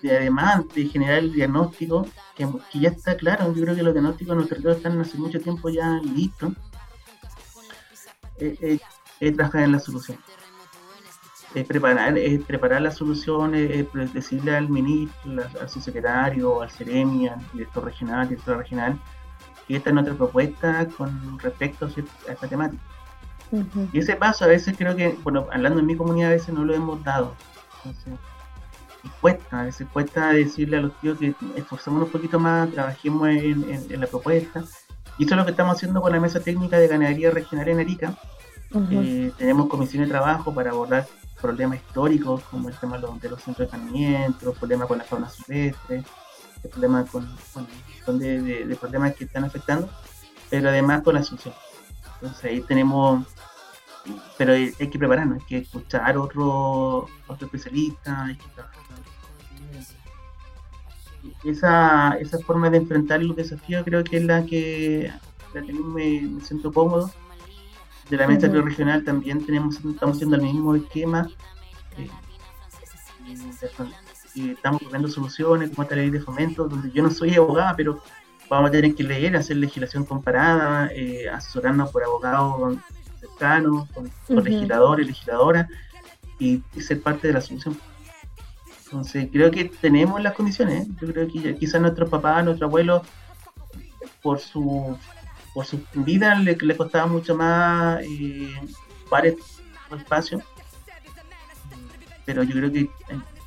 de 0.07 0.17
además 0.17 0.65
de 0.75 0.87
generar 0.87 1.19
el 1.19 1.33
diagnóstico, 1.33 2.07
que, 2.35 2.47
ya 2.75 2.91
está 2.91 3.17
claro, 3.17 3.53
yo 3.55 3.63
creo 3.63 3.75
que 3.75 3.83
los 3.83 3.95
diagnósticos 3.95 4.33
en 4.33 4.37
nuestro 4.37 4.57
territorio 4.57 4.77
están 4.77 5.01
hace 5.01 5.19
mucho 5.19 5.41
tiempo 5.41 5.69
ya 5.69 6.01
listos, 6.03 6.53
eh, 8.39 8.79
eh, 9.21 9.33
trabajar 9.33 9.63
en 9.63 9.73
la 9.73 9.81
solución. 9.81 10.19
Es 11.55 11.67
preparar, 11.67 12.15
preparar 12.47 12.83
las 12.83 12.97
soluciones, 12.97 13.71
es 13.71 14.13
decirle 14.13 14.55
al 14.55 14.69
ministro, 14.69 15.43
al 15.61 15.69
subsecretario, 15.71 16.61
al 16.61 16.71
CEREMI, 16.71 17.29
al 17.29 17.41
director 17.53 17.85
regional, 17.85 18.29
director 18.29 18.59
regional, 18.59 19.01
que 19.67 19.77
esta 19.77 19.91
es 19.91 19.95
nuestra 19.95 20.15
propuesta 20.15 20.87
con 20.97 21.39
respecto 21.39 21.87
a 21.87 22.33
esta 22.33 22.47
temática. 22.47 22.83
Y 23.93 23.99
ese 23.99 24.17
paso 24.17 24.45
a 24.45 24.49
veces 24.49 24.77
creo 24.77 24.97
que, 24.97 25.17
bueno, 25.23 25.47
hablando 25.53 25.81
en 25.81 25.87
mi 25.87 25.97
comunidad 25.97 26.31
a 26.31 26.35
veces 26.35 26.55
no 26.55 26.65
lo 26.65 26.75
hemos 26.75 27.03
dado. 27.05 27.35
Entonces, 27.85 28.15
cuesta, 29.21 29.61
a 29.61 29.65
veces 29.65 29.87
cuesta 29.93 30.31
decirle 30.31 30.79
a 30.79 30.81
los 30.81 31.01
tíos 31.01 31.19
que 31.19 31.35
esforzamos 31.57 32.03
un 32.03 32.11
poquito 32.11 32.39
más, 32.39 32.71
trabajemos 32.71 33.29
en, 33.29 34.01
la 34.01 34.07
propuesta. 34.07 34.65
Y 35.19 35.25
eso 35.25 35.35
es 35.35 35.39
lo 35.39 35.45
que 35.45 35.53
estamos 35.53 35.77
haciendo 35.77 36.01
con 36.01 36.13
la 36.13 36.21
mesa 36.21 36.41
técnica 36.41 36.79
de 36.79 36.89
ganadería 36.89 37.31
regional 37.31 37.69
en 37.69 37.81
Arica. 37.81 38.15
Eh, 38.91 39.33
tenemos 39.39 39.69
comisión 39.69 40.05
de 40.05 40.11
trabajo 40.11 40.53
para 40.53 40.71
abordar 40.71 41.07
problemas 41.41 41.79
históricos 41.79 42.43
como 42.51 42.69
el 42.69 42.77
tema 42.77 42.97
de 42.99 43.31
los, 43.31 43.43
centros 43.43 43.71
de 43.71 43.77
entrenamiento, 43.77 44.53
problemas 44.53 44.89
con 44.89 44.99
la 44.99 45.05
fauna 45.05 45.31
silvestre, 45.31 46.05
problemas 46.71 47.11
con, 47.11 48.19
de, 48.19 48.77
problemas 48.81 49.15
que 49.15 49.25
están 49.25 49.45
afectando. 49.45 49.89
pero 50.51 50.69
además 50.69 51.03
con 51.03 51.15
la 51.15 51.21
Asunción. 51.21 51.55
Entonces 52.15 52.45
ahí 52.45 52.61
tenemos, 52.63 53.27
pero 54.39 54.53
hay, 54.53 54.73
hay 54.79 54.89
que 54.89 54.99
prepararnos, 54.99 55.39
hay 55.41 55.47
que 55.47 55.59
escuchar 55.59 56.17
otro, 56.17 57.09
otro 57.27 57.47
especialista, 57.47 58.25
hay 58.25 58.37
que 58.37 58.49
trabajar. 58.55 58.81
Esa, 61.45 62.17
esa 62.21 62.39
forma 62.41 62.71
de 62.71 62.79
enfrentar 62.79 63.23
los 63.23 63.37
desafíos 63.37 63.85
creo 63.85 64.05
que 64.05 64.19
es 64.19 64.25
la 64.25 64.45
que, 64.45 65.13
la 65.55 65.63
que 65.63 65.73
me, 65.73 66.21
me 66.23 66.41
siento 66.41 66.73
cómodo. 66.73 67.11
De 68.11 68.17
la 68.17 68.29
mesa 68.29 68.47
Ujú. 68.47 68.63
regional 68.63 69.03
también 69.03 69.45
tenemos, 69.45 69.77
estamos 69.85 70.17
haciendo 70.17 70.37
el 70.37 70.43
mismo 70.43 70.75
esquema. 70.77 71.29
eh, 71.99 72.09
y, 73.27 74.41
y 74.41 74.51
estamos 74.53 74.81
buscando 74.81 75.09
soluciones 75.09 75.71
como 75.71 75.83
esta 75.83 75.97
ley 75.97 76.11
de 76.11 76.21
fomento, 76.21 76.69
donde 76.69 76.91
yo 76.93 77.03
no 77.03 77.11
soy 77.11 77.35
abogada, 77.35 77.75
pero 77.75 78.01
vamos 78.49 78.69
a 78.69 78.73
tener 78.73 78.95
que 78.95 79.03
leer, 79.03 79.37
hacer 79.37 79.57
legislación 79.57 80.05
comparada, 80.05 80.89
eh, 80.93 81.29
asesorarnos 81.29 81.91
por 81.91 82.05
abogados 82.05 82.79
cercanos, 83.39 83.89
con, 83.91 84.09
con 84.27 84.39
Ujú. 84.39 84.43
legisladores, 84.43 85.07
legisladoras, 85.07 85.69
y, 86.39 86.63
y 86.75 86.81
ser 86.81 87.03
parte 87.03 87.29
de 87.29 87.35
la 87.35 87.41
solución. 87.41 87.79
Entonces, 88.85 89.29
creo 89.33 89.51
que 89.51 89.65
tenemos 89.65 90.23
las 90.23 90.35
condiciones. 90.35 90.87
¿eh? 90.87 90.91
Yo 91.01 91.13
creo 91.13 91.27
que 91.27 91.57
quizás 91.57 91.81
nuestros 91.81 92.09
papás, 92.09 92.45
nuestros 92.45 92.69
abuelos, 92.69 93.03
por 94.23 94.39
su 94.39 94.97
por 95.55 95.65
su 95.65 95.81
vida 95.95 96.35
le, 96.35 96.55
le 96.55 96.77
costaba 96.77 97.07
mucho 97.07 97.35
más 97.35 98.03
eh, 98.03 98.53
ocupar 99.01 99.27
el 99.27 99.39
espacio. 99.99 100.43
Pero 102.27 102.43
yo 102.43 102.53
creo 102.57 102.71
que 102.71 102.81
eh, 102.81 102.91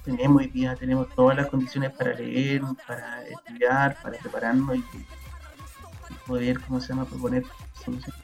tenemos 0.04 0.38
hoy 0.42 0.48
día, 0.48 0.76
tenemos 0.76 1.08
todas 1.14 1.38
las 1.38 1.48
condiciones 1.48 1.92
para 1.92 2.14
leer, 2.16 2.64
para 2.88 3.28
estudiar, 3.28 4.02
para 4.02 4.18
prepararnos 4.18 4.78
y, 4.78 4.80
y 4.80 6.14
poder, 6.26 6.60
¿cómo 6.62 6.82
se 6.82 6.88
llama?, 6.88 7.06
proponer 7.06 7.44
soluciones. 7.86 8.20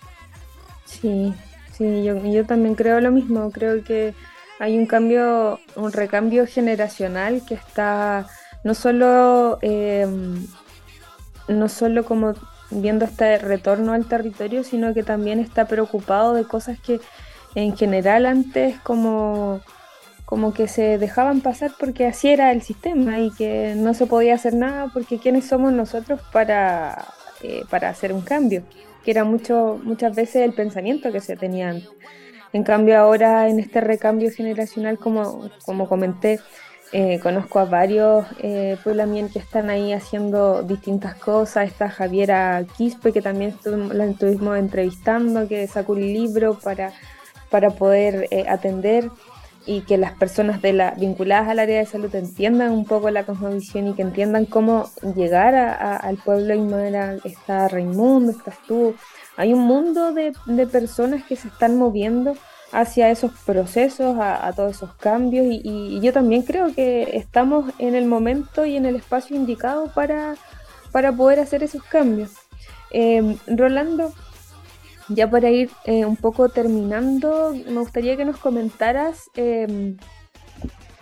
Sí, 0.86 1.36
sí, 1.78 2.04
yo, 2.04 2.46
también 2.46 2.76
creo 2.76 3.00
lo 3.02 3.12
mismo. 3.12 3.52
Creo 3.52 3.84
que 3.84 4.14
hay 4.60 4.78
un 4.78 4.86
cambio, 4.86 5.60
un 5.76 5.92
recambio 5.92 6.48
generacional 6.48 7.44
que 7.48 7.56
está 7.56 8.28
no 8.64 8.74
solo, 8.74 9.60
eh, 9.62 10.08
no 11.48 11.70
solo 11.70 12.06
como 12.06 12.34
viendo 12.72 13.06
este 13.06 13.38
retorno 13.38 13.94
al 13.94 14.06
territorio, 14.06 14.64
sino 14.64 14.94
que 14.94 15.04
también 15.04 15.40
está 15.40 15.66
preocupado 15.66 16.34
de 16.34 16.46
cosas 16.46 16.80
que 16.80 17.00
en 17.54 17.76
general 17.78 18.26
antes 18.26 18.80
como, 18.80 19.62
como 20.26 20.54
que 20.54 20.68
se 20.68 20.98
dejaban 20.98 21.42
pasar 21.42 21.72
porque 21.80 22.08
así 22.08 22.30
era 22.30 22.52
el 22.52 22.62
sistema 22.62 23.20
y 23.20 23.32
que 23.32 23.76
no 23.78 23.94
se 23.94 24.08
podía 24.08 24.36
hacer 24.36 24.54
nada 24.54 24.90
porque 24.94 25.20
quiénes 25.20 25.48
somos 25.48 25.72
nosotros 25.74 26.20
para, 26.32 27.06
eh, 27.42 27.64
para 27.70 27.90
hacer 27.90 28.12
un 28.14 28.22
cambio, 28.22 28.64
que 29.06 29.12
era 29.12 29.24
mucho, 29.24 29.80
muchas 29.84 30.16
veces 30.16 30.38
el 30.38 30.54
pensamiento 30.54 31.12
que 31.12 31.22
se 31.22 31.38
tenía 31.38 31.70
antes. 31.70 31.90
En 32.52 32.64
cambio 32.64 32.98
ahora 32.98 33.48
en 33.48 33.60
este 33.60 33.80
recambio 33.82 34.32
generacional, 34.32 34.98
como, 34.98 35.50
como 35.64 35.88
comenté, 35.88 36.40
eh, 36.92 37.20
conozco 37.22 37.60
a 37.60 37.66
varios 37.66 38.26
eh, 38.40 38.78
que 38.84 39.40
están 39.40 39.70
ahí 39.70 39.94
haciendo 39.94 40.64
distintas 40.64 41.16
cosas. 41.16 41.68
Está 41.68 41.90
Javiera 41.90 42.66
Quispe, 42.78 43.12
que 43.12 43.22
también 43.22 43.56
la 43.92 44.06
estuvimos 44.06 44.58
entrevistando, 44.58 45.48
que 45.48 45.68
sacó 45.68 45.94
un 45.94 46.02
libro 46.02 46.58
para, 46.64 46.94
para 47.50 47.70
poder 47.72 48.28
eh, 48.32 48.46
atender 48.48 49.10
y 49.66 49.82
que 49.82 49.98
las 49.98 50.14
personas 50.14 50.62
de 50.62 50.74
la, 50.74 50.92
vinculadas 50.92 51.50
al 51.50 51.60
área 51.60 51.80
de 51.80 51.86
salud 51.86 52.14
entiendan 52.16 52.72
un 52.72 52.86
poco 52.86 53.10
la 53.10 53.24
cosmovisión 53.26 53.88
y 53.88 53.94
que 53.94 54.02
entiendan 54.04 54.46
cómo 54.46 54.90
llegar 55.16 55.56
a- 55.56 55.98
al 55.98 56.18
pueblo 56.18 56.54
aymara. 56.54 57.16
Está 57.24 57.68
Raimundo, 57.68 58.32
estás 58.32 58.58
tú. 58.68 58.96
Hay 59.38 59.54
un 59.54 59.62
mundo 59.62 60.12
de, 60.14 60.34
de 60.46 60.68
personas 60.68 61.24
que 61.24 61.36
se 61.36 61.48
están 61.48 61.78
moviendo 61.78 62.36
hacia 62.72 63.10
esos 63.10 63.32
procesos, 63.46 64.18
a, 64.20 64.52
todos 64.54 64.76
esos 64.78 64.94
cambios 64.96 65.46
y, 65.48 65.62
y 65.64 66.00
yo 66.02 66.12
también 66.12 66.42
creo 66.44 66.74
que 66.74 67.16
estamos 67.18 67.72
en 67.80 67.96
el 67.96 68.06
momento 68.06 68.66
y 68.66 68.76
en 68.76 68.86
el 68.86 68.96
espacio 68.98 69.36
indicado 69.36 69.88
para, 69.94 70.36
para 70.92 71.12
poder 71.14 71.40
hacer 71.40 71.64
esos 71.64 71.84
cambios. 71.84 72.32
Eh, 72.92 73.38
Rolando, 73.48 74.14
ya 75.10 75.30
para 75.30 75.50
ir 75.50 75.70
eh, 75.86 76.06
un 76.06 76.16
poco 76.16 76.50
terminando, 76.50 77.54
me 77.68 77.80
gustaría 77.80 78.18
que 78.18 78.26
nos 78.26 78.38
comentaras 78.38 79.30
eh, 79.36 79.96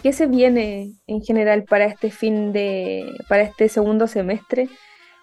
qué 0.02 0.14
se 0.14 0.28
viene 0.28 0.92
en 1.08 1.22
general 1.22 1.64
para 1.64 1.86
este 1.86 2.12
fin 2.12 2.52
de, 2.52 3.16
para 3.30 3.44
este 3.44 3.70
segundo 3.70 4.08
semestre 4.08 4.70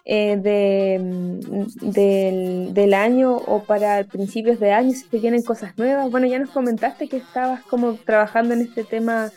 eh, 0.07 0.39
de, 0.39 0.99
mm, 0.99 2.73
del, 2.73 2.95
año 2.95 3.37
o 3.37 3.63
para 3.65 4.03
principios 4.05 4.59
de 4.59 4.73
año, 4.73 4.93
si 4.93 5.07
te 5.07 5.19
vienen 5.19 5.43
cosas 5.43 5.77
nuevas. 5.77 6.11
Bueno, 6.11 6.27
ya 6.27 6.39
nos 6.39 6.51
comentaste 6.51 7.09
que 7.09 7.19
estabas 7.19 7.63
como 7.65 7.95
trabajando 7.95 8.55
en 8.55 8.63
este 8.63 8.85
tema 8.85 9.31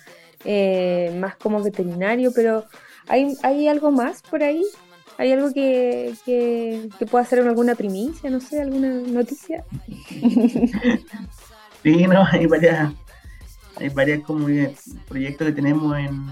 eh, 0.45 1.15
más 1.19 1.35
como 1.35 1.61
veterinario, 1.61 2.31
pero 2.33 2.65
¿hay, 3.07 3.35
¿hay 3.43 3.67
algo 3.67 3.91
más 3.91 4.21
por 4.21 4.41
ahí? 4.41 4.63
¿Hay 5.17 5.31
algo 5.31 5.53
que, 5.53 6.13
que, 6.25 6.89
que 6.97 7.05
pueda 7.05 7.23
ser 7.25 7.39
alguna 7.47 7.75
primicia, 7.75 8.29
no 8.29 8.39
sé, 8.39 8.61
alguna 8.61 8.89
noticia? 8.89 9.63
Sí, 11.83 12.07
no, 12.07 12.25
hay 12.31 12.45
varias, 12.45 12.93
hay 13.75 13.89
varias 13.89 14.21
como 14.23 14.47
proyectos 15.09 15.47
que 15.47 15.51
tenemos 15.53 15.97
en, 15.97 16.23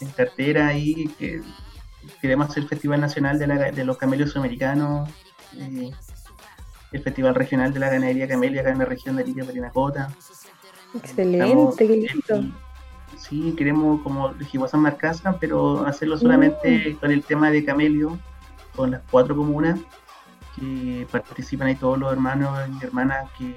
en 0.00 0.08
cartera 0.10 0.68
ahí 0.68 1.08
que 1.18 1.40
queremos 2.20 2.50
hacer 2.50 2.64
el 2.64 2.68
Festival 2.68 3.00
Nacional 3.00 3.38
de, 3.38 3.46
la- 3.46 3.70
de 3.72 3.82
los 3.84 3.96
Camelios 3.96 4.30
Sudamericanos, 4.32 5.08
eh, 5.56 5.90
el 6.92 7.02
Festival 7.02 7.34
Regional 7.34 7.72
de 7.72 7.80
la 7.80 7.88
Ganadería 7.88 8.28
Camelia 8.28 8.60
acá 8.60 8.72
en 8.72 8.78
la 8.78 8.84
región 8.84 9.16
de 9.16 9.22
Arica, 9.22 9.44
Parinacota. 9.46 10.10
Excelente, 10.94 11.46
Estamos- 11.46 11.76
qué 11.76 11.88
lindo. 11.88 12.56
Sí, 13.28 13.54
queremos 13.56 14.02
como 14.02 14.34
Jihuazán 14.34 14.80
Marcasa, 14.80 15.38
pero 15.40 15.86
hacerlo 15.86 16.18
solamente 16.18 16.94
con 17.00 17.10
el 17.10 17.24
tema 17.24 17.50
de 17.50 17.64
camelio, 17.64 18.18
con 18.76 18.90
las 18.90 19.00
cuatro 19.10 19.34
comunas 19.34 19.80
que 20.54 21.08
participan 21.10 21.68
ahí 21.68 21.74
todos 21.74 21.98
los 21.98 22.12
hermanos 22.12 22.68
y 22.68 22.84
hermanas 22.84 23.30
que 23.38 23.56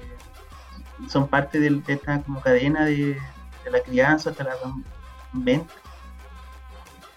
son 1.06 1.28
parte 1.28 1.60
de, 1.60 1.82
esta 1.86 2.22
como 2.22 2.40
cadena 2.40 2.86
de, 2.86 3.18
de 3.64 3.70
la 3.70 3.80
crianza 3.80 4.30
hasta 4.30 4.44
la 4.44 4.56
venta 5.34 5.74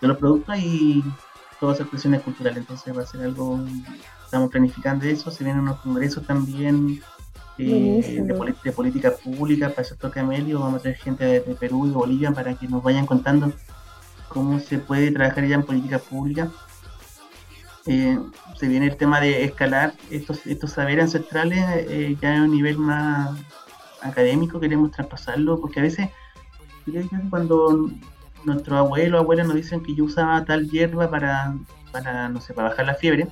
de 0.02 0.08
los 0.10 0.18
productos 0.18 0.58
y 0.58 1.06
todas 1.58 1.76
esas 1.78 1.86
expresiones 1.86 2.22
culturales. 2.22 2.58
Entonces 2.60 2.98
va 2.98 3.04
a 3.04 3.06
ser 3.06 3.22
algo, 3.22 3.62
estamos 4.26 4.52
planificando 4.52 5.06
eso, 5.06 5.32
se 5.32 5.46
vienen 5.46 5.64
unos 5.64 5.80
congresos 5.80 6.28
también 6.28 7.02
eh, 7.58 8.24
de, 8.26 8.54
de 8.64 8.72
política 8.72 9.12
pública 9.12 9.70
para 9.70 9.82
el 9.82 9.88
sector 9.88 10.12
camelio, 10.12 10.60
vamos 10.60 10.80
a 10.80 10.82
traer 10.84 10.98
gente 10.98 11.24
de, 11.24 11.40
de 11.42 11.56
Perú 11.56 11.88
y 11.88 11.92
Bolivia 11.92 12.32
para 12.32 12.54
que 12.56 12.68
nos 12.68 12.82
vayan 12.82 13.06
contando 13.06 13.52
cómo 14.30 14.60
se 14.60 14.80
puede 14.80 15.12
trabajar 15.12 15.46
ya 15.46 15.56
en 15.56 15.64
política 15.64 16.00
pública. 16.00 16.50
Eh, 17.88 18.18
se 18.58 18.68
viene 18.68 18.88
el 18.88 18.96
tema 18.96 19.20
de 19.20 19.44
escalar 19.44 19.94
estos, 20.10 20.46
estos 20.46 20.72
saberes 20.72 21.06
ancestrales 21.06 21.60
eh, 21.90 22.16
ya 22.22 22.40
a 22.40 22.44
un 22.44 22.52
nivel 22.52 22.78
más 22.78 23.38
académico, 24.02 24.60
queremos 24.60 24.92
traspasarlo, 24.92 25.60
porque 25.60 25.80
a 25.80 25.84
veces 25.84 26.10
cuando 27.30 27.90
nuestros 28.44 28.78
abuelos 28.78 29.20
o 29.20 29.24
abuelas 29.24 29.48
nos 29.48 29.56
dicen 29.56 29.84
que 29.84 29.96
yo 29.96 30.06
usaba 30.06 30.44
tal 30.46 30.70
hierba 30.70 31.10
para, 31.10 31.56
para 31.92 32.30
no 32.30 32.42
sé, 32.42 32.54
para 32.54 32.70
bajar 32.70 32.86
la 32.86 32.96
fiebre, 32.96 33.28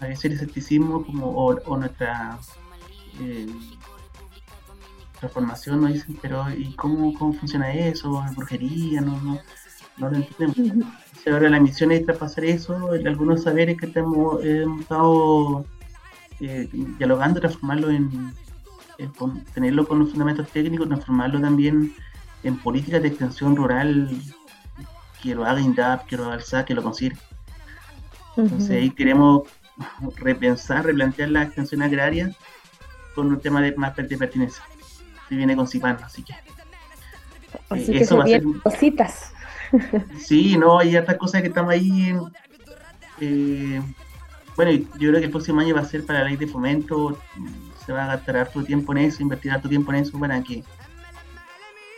a 0.00 0.06
veces 0.06 0.26
el 0.26 0.32
escepticismo 0.32 1.04
como, 1.04 1.26
o, 1.26 1.54
o 1.62 1.76
nuestra 1.76 2.38
eh, 3.20 3.46
transformación 5.18 5.82
nos 5.82 5.92
dicen, 5.92 6.18
pero 6.20 6.44
¿y 6.52 6.72
cómo, 6.74 7.12
cómo 7.14 7.32
funciona 7.34 7.72
eso? 7.72 8.22
¿Es 8.24 8.34
brujería? 8.34 9.00
No, 9.02 9.20
no, 9.20 9.38
no 9.98 10.10
lo 10.10 10.16
entendemos. 10.16 10.56
Entonces, 10.56 11.32
ahora 11.32 11.50
la 11.50 11.60
misión 11.60 11.92
es 11.92 12.04
traspasar 12.06 12.44
eso, 12.44 12.90
algunos 12.92 13.42
saberes 13.42 13.76
que 13.78 13.90
hemos, 13.98 14.42
hemos 14.44 14.80
estado 14.80 15.64
eh, 16.40 16.68
dialogando, 16.98 17.40
transformarlo 17.40 17.90
en, 17.90 18.32
en 18.98 19.10
con- 19.10 19.44
tenerlo 19.46 19.86
con 19.86 19.98
los 19.98 20.10
fundamentos 20.10 20.48
técnicos, 20.48 20.88
transformarlo 20.88 21.40
también 21.40 21.94
en 22.42 22.56
políticas 22.58 23.02
de 23.02 23.08
extensión 23.08 23.54
rural 23.54 24.10
que 25.22 25.34
lo 25.34 25.44
haga 25.44 25.60
INDAP, 25.60 26.06
que 26.06 26.16
lo 26.16 26.24
haga 26.24 26.36
el 26.36 26.42
SAC, 26.42 26.68
que 26.68 26.74
lo 26.74 26.82
consiga. 26.82 27.16
Entonces 28.38 28.70
ahí 28.70 28.90
queremos 28.90 29.42
repensar, 30.16 30.86
replantear 30.86 31.28
la 31.28 31.42
extensión 31.42 31.82
agraria 31.82 32.34
con 33.14 33.26
un 33.28 33.40
tema 33.40 33.60
de 33.60 33.74
más 33.76 33.94
de 33.96 34.04
pertinencia. 34.16 34.62
Se 35.28 35.34
viene 35.36 35.54
con 35.56 35.66
CIPAN, 35.68 35.98
así 36.02 36.22
que 36.22 36.34
Así 37.68 37.90
eh, 37.90 37.92
que 37.92 37.98
eso 38.00 38.14
se 38.14 38.18
va 38.18 38.24
a 38.24 38.26
ser- 38.26 38.42
cositas. 38.62 39.32
Sí, 40.18 40.56
no, 40.56 40.78
hay 40.78 40.96
otras 40.96 41.16
cosas 41.16 41.42
que 41.42 41.48
estamos 41.48 41.72
ahí. 41.72 42.08
en- 42.10 42.22
eh, 43.20 43.82
bueno, 44.56 44.72
yo 44.72 45.10
creo 45.10 45.14
que 45.20 45.24
el 45.26 45.30
próximo 45.30 45.60
año 45.60 45.74
va 45.74 45.80
a 45.82 45.84
ser 45.84 46.04
para 46.04 46.20
la 46.20 46.24
ley 46.26 46.36
de 46.36 46.46
fomento. 46.46 47.18
Se 47.86 47.92
va 47.92 48.04
a 48.04 48.06
gastar 48.08 48.36
harto 48.36 48.62
tiempo 48.64 48.92
en 48.92 48.98
eso, 48.98 49.22
invertir 49.22 49.52
harto 49.52 49.68
tiempo 49.68 49.92
en 49.92 49.98
eso 50.00 50.18
para 50.18 50.42
que 50.42 50.62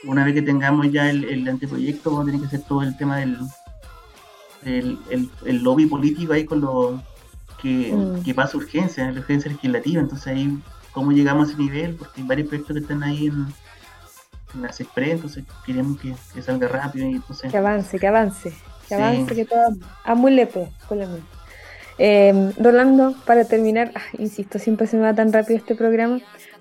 una 0.05 0.25
vez 0.25 0.35
que 0.35 0.43
tengamos 0.43 0.91
ya 0.91 1.09
el, 1.11 1.25
el 1.25 1.49
anteproyecto, 1.49 2.11
vamos 2.11 2.25
a 2.25 2.27
tener 2.27 2.41
que 2.41 2.47
hacer 2.49 2.63
todo 2.69 2.83
el 2.83 2.97
tema 2.97 3.17
del 3.19 3.39
el, 4.65 4.99
el- 5.11 5.31
el 5.47 5.63
lobby 5.63 5.87
político 5.87 6.33
ahí 6.35 6.45
con 6.45 6.61
los 6.61 7.01
que, 7.61 7.93
Mm. 7.93 8.23
que 8.23 8.35
pasa 8.35 8.57
urgencia, 8.57 9.11
la 9.11 9.21
urgencia 9.21 9.51
legislativa. 9.51 10.01
Entonces 10.01 10.27
ahí, 10.29 10.59
¿cómo 10.93 11.13
llegamos 11.13 11.49
a 11.49 11.53
ese 11.53 11.61
nivel? 11.63 11.95
Porque 11.97 12.21
hay 12.21 12.27
varios 12.27 12.49
proyectos 12.49 12.75
que 12.75 12.81
están 12.83 13.03
ahí 13.03 13.27
en, 13.27 13.47
en 14.55 14.63
la 14.63 14.73
CESPRE, 14.73 15.13
entonces 15.13 15.45
queremos 15.67 15.99
que, 16.01 16.15
que 16.35 16.43
salga 16.43 16.69
rápido 16.69 17.09
y 17.09 17.15
entonces... 17.15 17.51
Que 17.51 17.59
avance, 17.59 17.99
que 17.99 18.07
avance, 18.07 18.51
que 18.51 18.89
Sí. 18.89 18.95
avance, 18.95 19.35
que 19.35 19.45
todo. 19.45 19.75
Amulepe, 20.05 20.71
con 20.89 20.99
la 20.99 21.07
mente. 21.07 21.27
Eh, 21.99 22.53
Rolando, 22.59 23.15
para 23.27 23.45
terminar, 23.45 23.93
ah, 23.95 24.01
insisto, 24.19 24.59
siempre 24.59 24.87
se 24.87 24.97
me 24.97 25.03
va 25.03 25.15
tan 25.15 25.33
rápido 25.33 25.59
este 25.59 25.75
programa, 25.75 26.21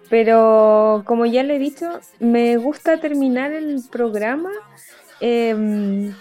pero 0.09 1.03
como 1.05 1.25
ya 1.25 1.43
le 1.43 1.55
he 1.55 1.59
dicho, 1.59 1.99
me 2.19 2.57
gusta 2.57 2.99
terminar 2.99 3.51
el 3.53 3.81
programa 3.89 4.51
em, 5.21 6.13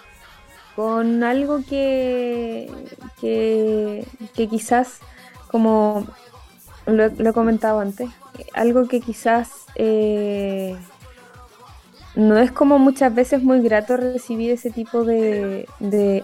con 0.76 1.22
algo 1.24 1.60
que, 1.68 2.70
que, 3.20 4.06
que 4.34 4.48
quizás, 4.48 5.00
como 5.50 6.06
lo, 6.86 7.04
he 7.04 7.32
comentado 7.32 7.80
antes, 7.80 8.10
algo 8.54 8.88
que 8.88 9.00
quizás 9.00 9.50
eh, 9.76 10.76
no 12.14 12.38
es 12.38 12.50
como 12.50 12.78
muchas 12.78 13.14
veces 13.14 13.42
muy 13.42 13.60
grato 13.60 13.96
recibir 13.96 14.50
ese 14.50 14.70
tipo 14.70 15.04
de, 15.04 15.66
de 15.78 16.22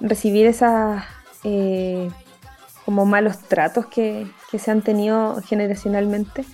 recibir 0.00 0.46
esas 0.46 1.04
eh, 1.44 2.08
como 2.84 3.04
malos 3.04 3.38
tratos 3.40 3.86
que, 3.86 4.26
que 4.50 4.58
se 4.58 4.70
han 4.70 4.82
tenido 4.82 5.40
generacionalmente. 5.42 6.44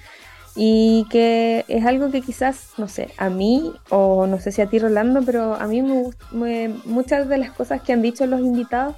Y 0.57 1.07
que 1.11 1.65
es 1.67 1.85
algo 1.85 2.13
que 2.13 2.23
quizás, 2.23 2.75
no 2.79 2.87
sé, 2.87 3.11
a 3.19 3.29
mí 3.29 3.73
o 3.91 4.29
no 4.29 4.39
sé 4.39 4.53
si 4.53 4.63
a 4.63 4.67
ti 4.69 4.79
Rolando, 4.79 5.21
pero 5.25 5.55
a 5.55 5.67
mí 5.67 5.83
me, 5.83 6.11
me- 6.31 6.69
muchas 6.85 7.29
de 7.29 7.39
las 7.39 7.51
cosas 7.51 7.83
que 7.83 7.93
han 7.93 8.03
dicho 8.03 8.25
los 8.27 8.39
invitados, 8.41 8.95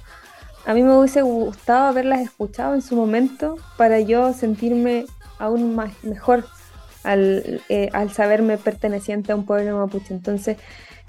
a 0.67 0.73
mí 0.73 0.83
me 0.83 0.95
hubiese 0.97 1.21
gustado 1.21 1.87
haberlas 1.87 2.19
escuchado 2.21 2.75
en 2.75 2.81
su 2.81 2.95
momento 2.95 3.55
para 3.77 3.99
yo 4.01 4.33
sentirme 4.33 5.05
aún 5.39 5.75
más 5.75 5.91
mejor 6.03 6.45
al, 7.03 7.61
eh, 7.69 7.89
al 7.93 8.11
saberme 8.11 8.57
perteneciente 8.57 9.31
a 9.31 9.35
un 9.35 9.45
pueblo 9.45 9.77
mapuche. 9.77 10.13
Entonces, 10.13 10.57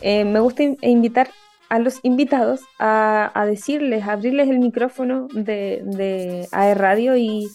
eh, 0.01 0.25
me 0.25 0.39
gusta 0.39 0.63
in- 0.63 0.79
invitar 0.81 1.29
a 1.69 1.79
los 1.81 1.99
invitados 2.05 2.61
a, 2.79 3.33
a 3.35 3.45
decirles, 3.47 4.05
a 4.05 4.13
abrirles 4.13 4.49
el 4.49 4.61
micrófono 4.61 5.27
de, 5.33 5.83
de 5.85 6.49
AE 6.53 6.75
Radio 6.75 7.17
y, 7.17 7.49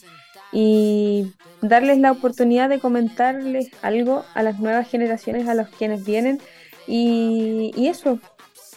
y 0.52 1.32
darles 1.62 2.00
la 2.00 2.12
oportunidad 2.12 2.68
de 2.70 2.80
comentarles 2.80 3.72
algo 3.82 4.24
a 4.34 4.44
las 4.44 4.60
nuevas 4.60 4.90
generaciones, 4.90 5.48
a 5.48 5.56
los 5.56 5.70
quienes 5.70 6.04
vienen. 6.04 6.40
Y, 6.86 7.72
y 7.78 7.88
eso, 7.88 8.20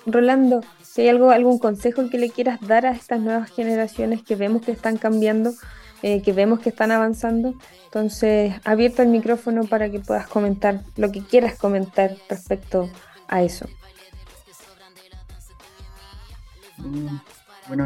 Rolando, 0.06 0.60
si 0.96 1.02
hay 1.02 1.10
algo, 1.10 1.30
algún 1.30 1.58
consejo 1.58 2.08
que 2.08 2.16
le 2.16 2.30
quieras 2.30 2.58
dar 2.62 2.86
a 2.86 2.92
estas 2.92 3.20
nuevas 3.20 3.50
generaciones 3.50 4.22
que 4.22 4.34
vemos 4.34 4.62
que 4.62 4.72
están 4.72 4.96
cambiando, 4.96 5.52
eh, 6.00 6.22
que 6.22 6.32
vemos 6.32 6.60
que 6.60 6.70
están 6.70 6.90
avanzando, 6.90 7.54
entonces 7.84 8.54
abierto 8.64 9.02
el 9.02 9.08
micrófono 9.08 9.64
para 9.64 9.90
que 9.90 10.00
puedas 10.00 10.26
comentar 10.26 10.80
lo 10.96 11.12
que 11.12 11.20
quieras 11.20 11.58
comentar 11.58 12.16
respecto 12.30 12.88
a 13.28 13.42
eso. 13.42 13.68
Mm, 16.78 17.18
Bueno, 17.68 17.84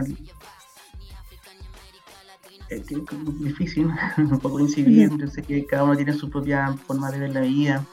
es 2.69 2.87
que 2.87 2.95
es 2.95 3.41
difícil 3.41 3.89
un 4.19 4.39
poco 4.39 4.61
incidir, 4.61 5.11
sé 5.29 5.43
que 5.43 5.67
cada 5.67 5.83
uno 5.83 5.97
tiene 5.97 6.13
su 6.13 6.31
propia 6.31 6.77
forma 6.87 7.11
de 7.11 7.19
ver 7.19 7.31
la 7.31 7.41
vida, 7.41 7.85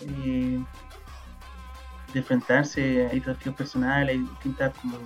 eh, 0.00 0.64
de 2.12 2.20
enfrentarse, 2.20 3.08
hay 3.10 3.20
desafíos 3.20 3.54
personales, 3.54 4.16
hay 4.16 4.22
distintas 4.22 4.72
como 4.80 4.98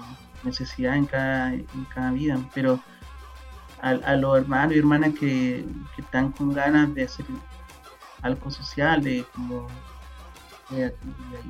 necesidades 0.44 0.98
en 0.98 1.06
cada, 1.06 1.52
en 1.54 1.86
cada 1.94 2.12
vida, 2.12 2.38
pero 2.54 2.80
a, 3.80 3.90
a 3.90 4.16
los 4.16 4.38
hermanos 4.38 4.74
y 4.74 4.78
hermanas 4.78 5.14
que, 5.18 5.66
que 5.94 6.02
están 6.02 6.32
con 6.32 6.52
ganas 6.52 6.94
de 6.94 7.04
hacer 7.04 7.26
algo 8.22 8.50
social, 8.50 9.02
de 9.02 9.24
como 9.34 9.66
de- 10.70 10.94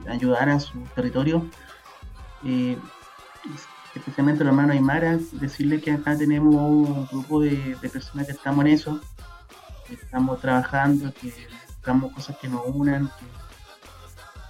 ayudar 0.08 0.48
a 0.48 0.58
su 0.58 0.80
territorio, 0.94 1.46
eh, 2.44 2.78
especialmente 3.94 4.42
los 4.44 4.52
hermanos 4.52 4.74
Aymara, 4.76 5.18
decirle 5.32 5.80
que 5.80 5.92
acá 5.92 6.16
tenemos 6.16 6.54
un 6.54 7.06
grupo 7.06 7.40
de, 7.40 7.76
de 7.80 7.88
personas 7.90 8.26
que 8.26 8.32
estamos 8.32 8.64
en 8.64 8.70
eso, 8.72 9.00
que 9.86 9.94
estamos 9.94 10.40
trabajando, 10.40 11.12
que 11.12 11.32
buscamos 11.68 12.12
cosas 12.12 12.36
que 12.38 12.48
nos 12.48 12.62
unan, 12.66 13.10
que, 13.18 13.41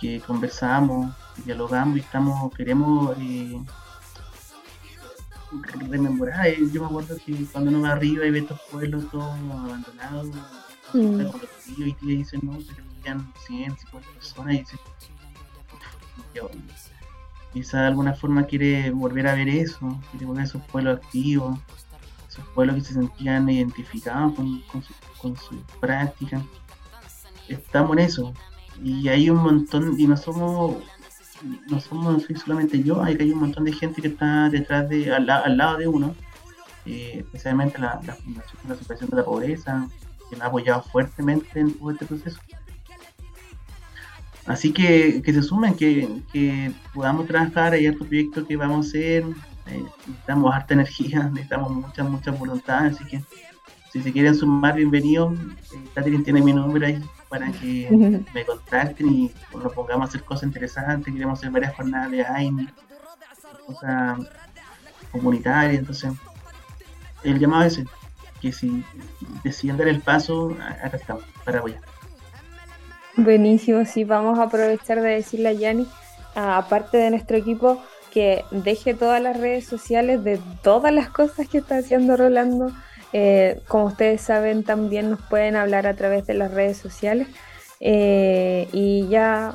que 0.03 0.21
conversamos, 0.21 1.15
dialogamos 1.47 1.97
y 1.97 2.01
estamos, 2.01 2.53
queremos 2.55 3.17
eh, 3.21 3.59
rememorar. 5.89 6.47
Eh, 6.49 6.59
Yo 6.73 6.81
me 6.83 6.87
acuerdo 6.89 7.17
que 7.25 7.45
cuando 7.53 7.71
uno 7.71 7.83
va 7.83 7.93
arriba 7.93 8.27
y 8.27 8.31
ve 8.31 8.41
estos 8.41 8.61
pueblos 8.71 9.09
todos 9.11 9.31
abandonados, 9.33 10.29
Mm. 10.95 11.21
y 11.79 11.93
tías 11.95 11.97
dicen, 12.19 12.41
no, 12.43 12.53
pero 12.53 12.85
vivían 12.97 13.33
100, 13.47 13.79
50 13.79 14.11
personas 14.11 14.55
y 14.55 14.59
dicen, 14.59 14.79
"Qué 16.35 16.41
onda". 16.43 16.75
quizá 17.55 17.81
de 17.83 17.87
alguna 17.87 18.13
forma 18.15 18.45
quiere 18.45 18.91
volver 18.91 19.27
a 19.29 19.35
ver 19.35 19.49
eso, 19.49 19.99
quiere 20.11 20.27
volver 20.27 20.43
a 20.43 20.47
esos 20.47 20.63
pueblos 20.67 20.99
activos, 20.99 21.59
esos 22.29 22.45
pueblos 22.55 22.77
que 22.77 22.83
se 22.83 22.93
sentían 22.95 23.49
identificados 23.49 24.35
con, 24.35 24.61
con 24.63 24.83
su, 24.83 24.93
con 25.21 25.37
su 25.37 25.57
práctica. 25.81 26.43
Estamos 27.49 27.93
en 27.93 27.99
eso. 28.01 28.33
Y 28.83 29.09
hay 29.09 29.31
un 29.31 29.39
montón, 29.39 29.99
y 29.99 30.07
no 30.07 30.17
somos, 30.17 30.77
no 31.69 31.81
somos, 31.81 32.25
soy 32.25 32.37
solamente 32.37 32.83
yo, 32.83 33.03
hay 33.03 33.17
hay 33.19 33.31
un 33.31 33.39
montón 33.39 33.65
de 33.65 33.73
gente 33.73 34.03
que 34.03 34.09
está 34.09 34.49
detrás 34.49 34.89
de, 34.89 35.15
al, 35.15 35.29
al 35.31 35.57
lado 35.57 35.79
de 35.79 35.87
uno, 35.87 36.15
eh, 36.85 37.19
especialmente 37.19 37.79
la, 37.79 38.01
la 38.05 38.15
Fundación 38.17 38.59
la 38.69 38.75
Superación 38.75 39.11
de 39.11 39.17
la 39.17 39.25
Pobreza, 39.25 39.89
que 40.29 40.37
me 40.37 40.43
ha 40.43 40.49
apoyado 40.49 40.83
fuertemente 40.83 41.61
en 41.61 41.73
todo 41.75 41.93
este 41.93 42.07
proceso. 42.07 42.41
Así 44.47 44.73
que 44.73 45.23
que 45.23 45.33
se 45.33 45.43
sumen, 45.43 45.75
que, 45.75 46.21
que 46.33 46.73
podamos 46.93 47.29
trabajar, 47.29 47.75
hay 47.75 47.87
otro 47.87 48.05
proyecto 48.05 48.45
que 48.45 48.57
vamos 48.57 48.87
a 48.87 48.89
hacer, 48.89 49.25
eh, 49.67 49.85
necesitamos 50.09 50.53
harta 50.53 50.75
energía, 50.79 51.31
necesitamos 51.31 51.71
mucha, 51.71 52.03
mucha 52.03 52.33
voluntad, 52.33 52.87
así 52.87 53.05
que 53.05 53.23
si 53.93 54.03
se 54.03 54.13
quieren 54.13 54.35
sumar, 54.35 54.75
bienvenidos. 54.75 55.39
Eh, 55.73 55.85
Catherine 55.95 56.25
tiene 56.25 56.43
mi 56.43 56.53
número 56.53 56.87
ahí 56.87 57.01
para 57.33 57.51
que 57.51 57.89
me 58.35 58.45
contacten 58.45 59.09
y 59.09 59.33
nos 59.55 59.73
pongamos 59.73 60.05
a 60.05 60.09
hacer 60.11 60.23
cosas 60.23 60.43
interesantes, 60.43 61.11
queremos 61.15 61.39
hacer 61.39 61.51
varias 61.51 61.75
jornadas 61.75 62.11
de 62.11 62.23
AINI, 62.27 62.69
cosas 63.67 64.19
comunitarias, 65.11 65.79
entonces 65.79 66.13
el 67.25 67.39
llamado 67.39 67.65
es 67.65 67.81
que 68.39 68.53
si 68.53 68.85
deciden 69.43 69.79
dar 69.79 69.89
el 69.89 70.03
paso, 70.03 70.55
acá 70.85 70.99
estamos, 70.99 71.25
para 71.43 71.61
apoyar. 71.61 71.81
Buenísimo, 73.17 73.87
sí, 73.87 74.05
vamos 74.05 74.39
a 74.39 74.43
aprovechar 74.43 75.01
de 75.01 75.09
decirle 75.09 75.49
a 75.49 75.53
Yanni, 75.55 75.87
a- 76.35 76.59
aparte 76.59 76.99
de 76.99 77.09
nuestro 77.11 77.39
equipo, 77.39 77.83
que 78.13 78.45
deje 78.51 78.93
todas 78.93 79.23
las 79.23 79.39
redes 79.39 79.65
sociales 79.67 80.23
de 80.23 80.39
todas 80.63 80.93
las 80.93 81.09
cosas 81.09 81.49
que 81.49 81.59
está 81.59 81.79
haciendo 81.79 82.15
Rolando. 82.15 82.71
Eh, 83.13 83.61
como 83.69 83.87
ustedes 83.87 84.21
saben, 84.21 84.65
también 84.65 85.11
nos 85.11 85.21
pueden 85.23 85.57
hablar 85.57 85.87
a 85.87 85.95
través 85.95 86.27
de 86.27 86.35
las 86.35 86.53
redes 86.53 86.79
sociales. 86.79 87.29
Eh, 87.81 88.69
y 88.73 89.09
ya, 89.09 89.55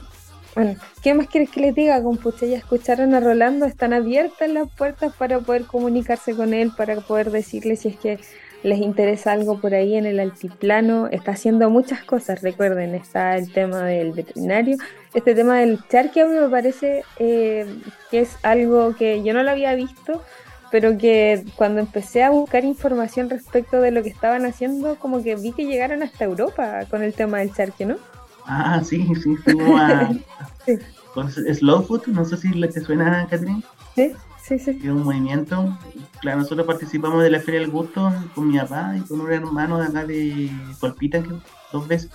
bueno, 0.54 0.76
¿qué 1.02 1.14
más 1.14 1.28
quieres 1.28 1.50
que 1.50 1.62
les 1.62 1.76
diga, 1.76 2.02
compucha? 2.04 2.46
Ya 2.46 2.58
escucharon 2.58 3.14
a 3.16 3.20
Rolando, 3.20 3.66
están 3.66 3.94
abiertas 3.94 4.50
las 4.50 4.70
puertas 4.70 5.14
para 5.16 5.40
poder 5.40 5.66
comunicarse 5.66 6.36
con 6.36 6.54
él, 6.54 6.72
para 6.76 6.98
poder 6.98 7.32
decirle 7.32 7.76
si 7.76 7.90
es 7.90 7.98
que 7.98 8.20
les 8.64 8.80
interesa 8.80 9.32
algo 9.32 9.60
por 9.60 9.74
ahí 9.74 9.96
en 9.96 10.06
el 10.06 10.20
altiplano, 10.20 11.08
está 11.08 11.32
haciendo 11.32 11.70
muchas 11.70 12.04
cosas, 12.04 12.42
recuerden, 12.42 12.96
está 12.96 13.38
el 13.38 13.52
tema 13.54 13.86
del 13.86 14.14
veterinario, 14.14 14.78
este 15.14 15.36
tema 15.36 15.60
del 15.60 15.80
charque 15.88 16.22
a 16.22 16.26
mí 16.26 16.38
me 16.38 16.50
parece 16.50 17.04
eh, 17.20 17.66
que 18.10 18.22
es 18.22 18.36
algo 18.44 18.96
que 18.96 19.24
yo 19.24 19.34
no 19.34 19.44
lo 19.44 19.52
había 19.52 19.74
visto, 19.76 20.24
pero 20.72 20.98
que 20.98 21.44
cuando 21.56 21.80
empecé 21.80 22.24
a 22.24 22.30
buscar 22.30 22.64
información 22.66 23.30
respecto 23.30 23.80
de 23.82 23.92
lo 23.92 24.04
que 24.04 24.10
estaban 24.10 24.46
haciendo, 24.46 24.96
como 24.98 25.24
que 25.24 25.36
vi 25.36 25.52
que 25.54 25.66
llegaron 25.66 26.04
hasta 26.04 26.26
Europa 26.26 26.82
con 26.90 27.04
el 27.04 27.14
tema 27.14 27.40
del 27.40 27.54
charque, 27.54 27.86
¿no? 27.86 27.98
Ah, 28.46 28.82
sí, 28.84 29.06
sí, 29.24 29.36
fuimos 29.38 29.80
a, 29.82 30.10
Sí. 30.66 30.78
con 31.14 31.32
Slow 31.32 31.84
Food, 31.84 32.08
no 32.08 32.26
sé 32.26 32.38
si 32.38 32.50
le 32.50 32.68
te 32.68 32.82
suena, 32.82 33.28
Catherine, 33.30 33.64
Sí, 33.96 34.14
sí, 34.42 34.60
sí. 34.60 34.78
que 34.78 34.88
es 34.88 34.94
un 34.94 35.04
movimiento. 35.04 35.78
Claro, 36.22 36.40
nosotros 36.40 36.66
participamos 36.68 37.24
de 37.24 37.30
la 37.30 37.40
Feria 37.40 37.60
del 37.62 37.70
Gusto 37.72 38.14
con 38.36 38.48
mi 38.50 38.58
papá 38.58 38.96
y 38.98 39.02
con 39.02 39.22
un 39.22 39.32
hermano 39.32 39.80
de 39.80 39.86
acá 39.88 40.06
de 40.06 40.50
Colpita, 40.80 41.22
que 41.22 41.30
dos 41.72 41.88
veces. 41.88 42.10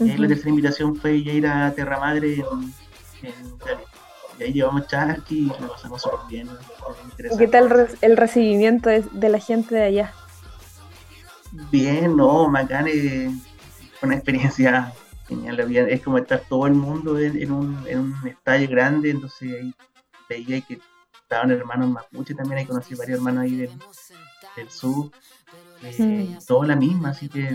Y 0.00 0.10
ahí 0.10 0.16
la 0.18 0.26
tercera 0.28 0.50
invitación 0.50 0.96
fue 0.96 1.22
ya 1.22 1.32
ir 1.32 1.46
a 1.46 1.70
Terra 1.72 1.98
Madre 2.00 2.34
en, 2.34 2.42
en 3.28 3.46
Italia. 3.54 3.78
Ahí 4.42 4.52
llevamos 4.52 4.86
charqui 4.86 5.38
y 5.40 5.62
lo 5.62 5.68
pasamos 5.68 6.02
súper 6.02 6.18
bien. 6.28 6.46
¿no? 6.46 6.54
Fue 6.54 6.94
¿Y 7.00 7.04
interesante. 7.04 7.44
qué 7.44 7.50
tal 7.50 7.70
re- 7.70 7.88
el 8.00 8.16
recibimiento 8.16 8.88
de, 8.90 9.02
de 9.12 9.28
la 9.28 9.38
gente 9.38 9.74
de 9.74 9.82
allá? 9.82 10.14
Bien, 11.70 12.16
no, 12.16 12.50
bacán, 12.50 12.86
eh, 12.88 13.30
fue 13.98 14.06
una 14.06 14.16
experiencia 14.16 14.92
genial. 15.28 15.60
Es 15.88 16.02
como 16.02 16.18
estar 16.18 16.42
todo 16.48 16.66
el 16.66 16.74
mundo 16.74 17.18
en, 17.18 17.40
en 17.40 17.52
un, 17.52 17.86
en 17.86 17.98
un 18.00 18.26
estadio 18.26 18.68
grande, 18.68 19.10
entonces 19.10 19.52
ahí 19.60 19.74
veía 20.28 20.60
que 20.62 20.80
estaban 21.22 21.50
hermanos 21.50 21.90
mapuche 21.90 22.34
también, 22.34 22.58
ahí 22.58 22.66
conocí 22.66 22.94
varios 22.94 23.18
hermanos 23.18 23.44
ahí 23.44 23.56
del, 23.56 23.70
del 24.56 24.70
sur, 24.70 25.10
eh, 25.82 25.98
Mm. 25.98 26.38
toda 26.46 26.66
la 26.68 26.76
misma, 26.76 27.10
así 27.10 27.28
que 27.28 27.50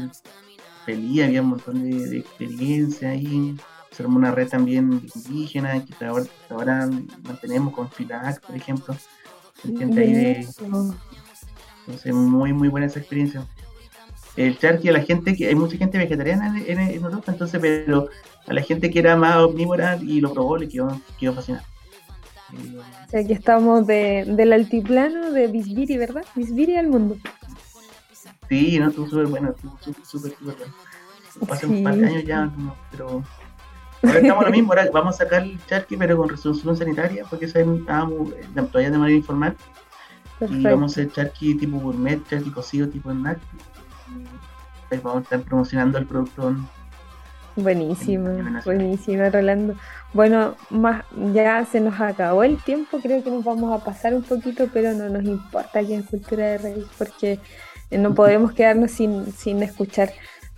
feliz, 0.85 1.23
había 1.23 1.41
un 1.41 1.49
montón 1.49 1.83
de, 1.89 2.07
de 2.07 2.17
experiencia 2.19 3.09
ahí. 3.09 3.55
Se 3.91 4.03
armó 4.03 4.17
una 4.17 4.31
red 4.31 4.47
también 4.47 5.01
indígena 5.15 5.83
que 5.83 6.05
ahora, 6.49 6.89
mantenemos 7.23 7.73
con 7.73 7.89
FILAC, 7.89 8.41
por 8.45 8.55
ejemplo. 8.55 8.95
Gente 9.63 10.01
ahí 10.01 10.13
de, 10.13 10.47
entonces, 11.87 12.13
muy, 12.13 12.51
muy 12.51 12.67
buena 12.67 12.87
esa 12.87 12.99
experiencia. 12.99 13.45
El 14.35 14.57
charqui, 14.59 14.89
a 14.89 14.91
la 14.91 15.01
gente 15.01 15.35
que 15.35 15.47
hay 15.47 15.55
mucha 15.55 15.77
gente 15.77 15.97
vegetariana 15.97 16.61
en, 16.67 16.79
Europa, 16.79 17.31
entonces, 17.31 17.59
pero 17.59 18.09
a 18.45 18.53
la 18.53 18.61
gente 18.61 18.91
que 18.91 18.99
era 18.99 19.15
más 19.15 19.37
omnívora 19.37 19.97
y 20.01 20.21
lo 20.21 20.33
probó, 20.33 20.57
le 20.57 20.67
quedó, 20.67 21.01
quedó 21.19 21.33
fascinante. 21.33 21.65
Eh, 22.53 22.77
O 22.77 23.09
sea, 23.09 23.21
aquí 23.21 23.33
estamos 23.33 23.87
de, 23.87 24.25
del 24.27 24.53
altiplano 24.53 25.31
de 25.31 25.47
Bisbiri, 25.47 25.97
¿verdad? 25.97 26.23
Bisbiri 26.35 26.75
al 26.75 26.87
mundo. 26.87 27.17
sí, 28.49 28.77
no, 28.79 28.89
estuvo 28.89 29.07
súper 29.07 29.27
bueno, 29.27 29.49
estuvo 29.49 29.77
súper, 29.81 30.05
súper, 30.05 30.31
súper 30.31 30.55
bueno. 30.57 30.73
Hace 31.49 31.65
un 31.67 31.83
par 31.83 31.95
de 31.95 32.07
años 32.07 32.23
ya, 32.25 32.51
pero. 32.91 33.23
Ahora 34.03 34.19
estamos 34.21 34.45
lo 34.45 34.51
mismo, 34.51 34.73
ahora 34.73 34.89
vamos 34.93 35.15
a 35.15 35.17
sacar 35.25 35.43
el 35.43 35.59
charqui, 35.65 35.97
pero 35.97 36.17
con 36.17 36.29
resolución 36.29 36.77
sanitaria, 36.77 37.25
porque 37.29 37.45
eso 37.45 37.59
estábamos 37.59 38.31
eh, 38.31 38.45
todavía 38.53 38.91
de 38.91 38.97
manera 38.97 39.17
informal. 39.17 39.55
Y 40.39 40.63
vamos 40.63 40.91
a 40.97 41.01
hacer 41.01 41.11
charqui 41.11 41.55
tipo 41.55 41.77
gourmet, 41.79 42.21
charqui 42.29 42.51
cocido 42.51 42.87
tipo 42.87 43.11
snack. 43.11 43.39
Ahí 44.91 44.99
vamos 45.03 45.19
a 45.19 45.23
estar 45.23 45.41
promocionando 45.41 45.97
el 45.97 46.05
producto. 46.05 46.55
Venezuela. 47.55 48.61
buenísima, 48.63 49.29
Rolando. 49.29 49.75
Bueno, 50.13 50.55
más 50.69 51.03
ya 51.33 51.65
se 51.65 51.79
nos 51.79 51.99
acabó 51.99 52.43
el 52.43 52.57
tiempo, 52.57 52.99
creo 53.01 53.23
que 53.23 53.31
nos 53.31 53.43
vamos 53.43 53.79
a 53.79 53.83
pasar 53.83 54.13
un 54.13 54.21
poquito, 54.21 54.69
pero 54.71 54.93
no 54.93 55.09
nos 55.09 55.23
importa 55.23 55.79
aquí 55.79 55.93
en 55.93 56.03
Cultura 56.03 56.45
de 56.45 56.57
Raíz, 56.59 56.85
porque 56.97 57.39
no 57.91 58.13
podemos 58.13 58.51
quedarnos 58.51 58.91
sin, 58.91 59.31
sin 59.33 59.63
escuchar 59.63 60.11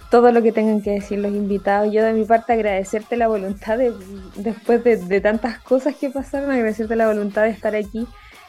todo 0.10 0.32
lo 0.32 0.42
que 0.42 0.52
tengan 0.52 0.82
que 0.82 0.92
decir 0.92 1.20
los 1.20 1.32
invitados. 1.34 1.94
Yo 1.94 2.04
de 2.04 2.14
mi 2.14 2.26
parte 2.26 2.54
agradecerte 2.54 3.16
la 3.16 3.28
voluntad 3.28 3.78
de, 3.78 3.94
después 4.36 4.84
de, 4.84 5.22
tantas 5.22 5.60
cosas 5.60 5.96
que 5.96 6.10
pasaron, 6.10 6.52
agradecerte 6.52 6.96
la 6.96 7.08
voluntad 7.08 7.44
de 7.44 7.50
estar 7.50 7.76
aquí 7.76 8.08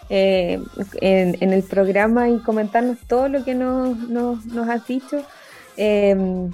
eh, 0.08 0.60
en, 1.00 1.52
el 1.52 1.62
programa 1.62 2.28
y 2.28 2.38
comentarnos 2.38 2.98
todo 3.06 3.28
lo 3.28 3.44
que 3.44 3.54
nos, 3.54 3.96
nos, 4.08 4.46
nos 4.46 4.68
has 4.68 4.86
dicho. 4.86 5.22
Eh, 5.76 6.48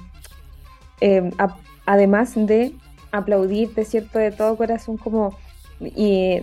eh, 1.01 1.31
a- 1.39 1.57
además 1.85 2.33
de 2.35 2.75
aplaudirte, 3.13 3.85
¿cierto? 3.85 4.19
De 4.19 4.33
todo 4.33 4.57
corazón, 4.57 4.97
como 4.97 5.37
y 5.81 6.41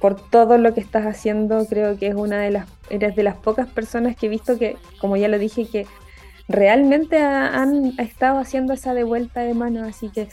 por 0.00 0.14
todo 0.30 0.58
lo 0.58 0.74
que 0.74 0.80
estás 0.80 1.04
haciendo, 1.06 1.66
creo 1.66 1.98
que 1.98 2.08
es 2.08 2.14
una 2.14 2.38
de 2.40 2.52
las, 2.52 2.68
eres 2.90 3.16
de 3.16 3.22
las 3.24 3.34
pocas 3.36 3.68
personas 3.68 4.16
que 4.16 4.26
he 4.26 4.28
visto 4.28 4.58
que, 4.58 4.76
como 5.00 5.16
ya 5.16 5.28
lo 5.28 5.38
dije, 5.38 5.66
que 5.66 5.86
realmente 6.48 7.18
ha- 7.22 7.60
han 7.60 7.98
estado 7.98 8.38
haciendo 8.38 8.72
esa 8.72 8.94
devuelta 8.94 9.40
de 9.40 9.54
mano, 9.54 9.84
así 9.84 10.08
que 10.10 10.28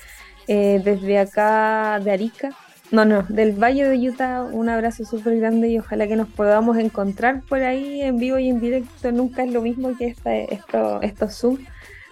eh, 0.48 0.82
desde 0.84 1.20
acá 1.20 2.00
de 2.04 2.12
Arica, 2.12 2.50
no, 2.92 3.06
no, 3.06 3.24
del 3.30 3.52
Valle 3.52 3.88
de 3.88 4.10
Utah, 4.10 4.44
un 4.44 4.68
abrazo 4.68 5.06
súper 5.06 5.38
grande 5.40 5.70
y 5.70 5.78
ojalá 5.78 6.08
que 6.08 6.16
nos 6.16 6.28
podamos 6.28 6.78
encontrar 6.78 7.42
por 7.48 7.62
ahí 7.62 8.02
en 8.02 8.18
vivo 8.18 8.40
y 8.40 8.50
en 8.50 8.60
directo, 8.60 9.12
nunca 9.12 9.44
es 9.44 9.52
lo 9.54 9.62
mismo 9.62 9.96
que 9.96 10.08
esta, 10.08 10.36
esto, 10.36 11.02
estos 11.04 11.38
Zoom, 11.38 11.60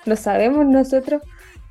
lo 0.05 0.15
sabemos 0.15 0.65
nosotros 0.67 1.21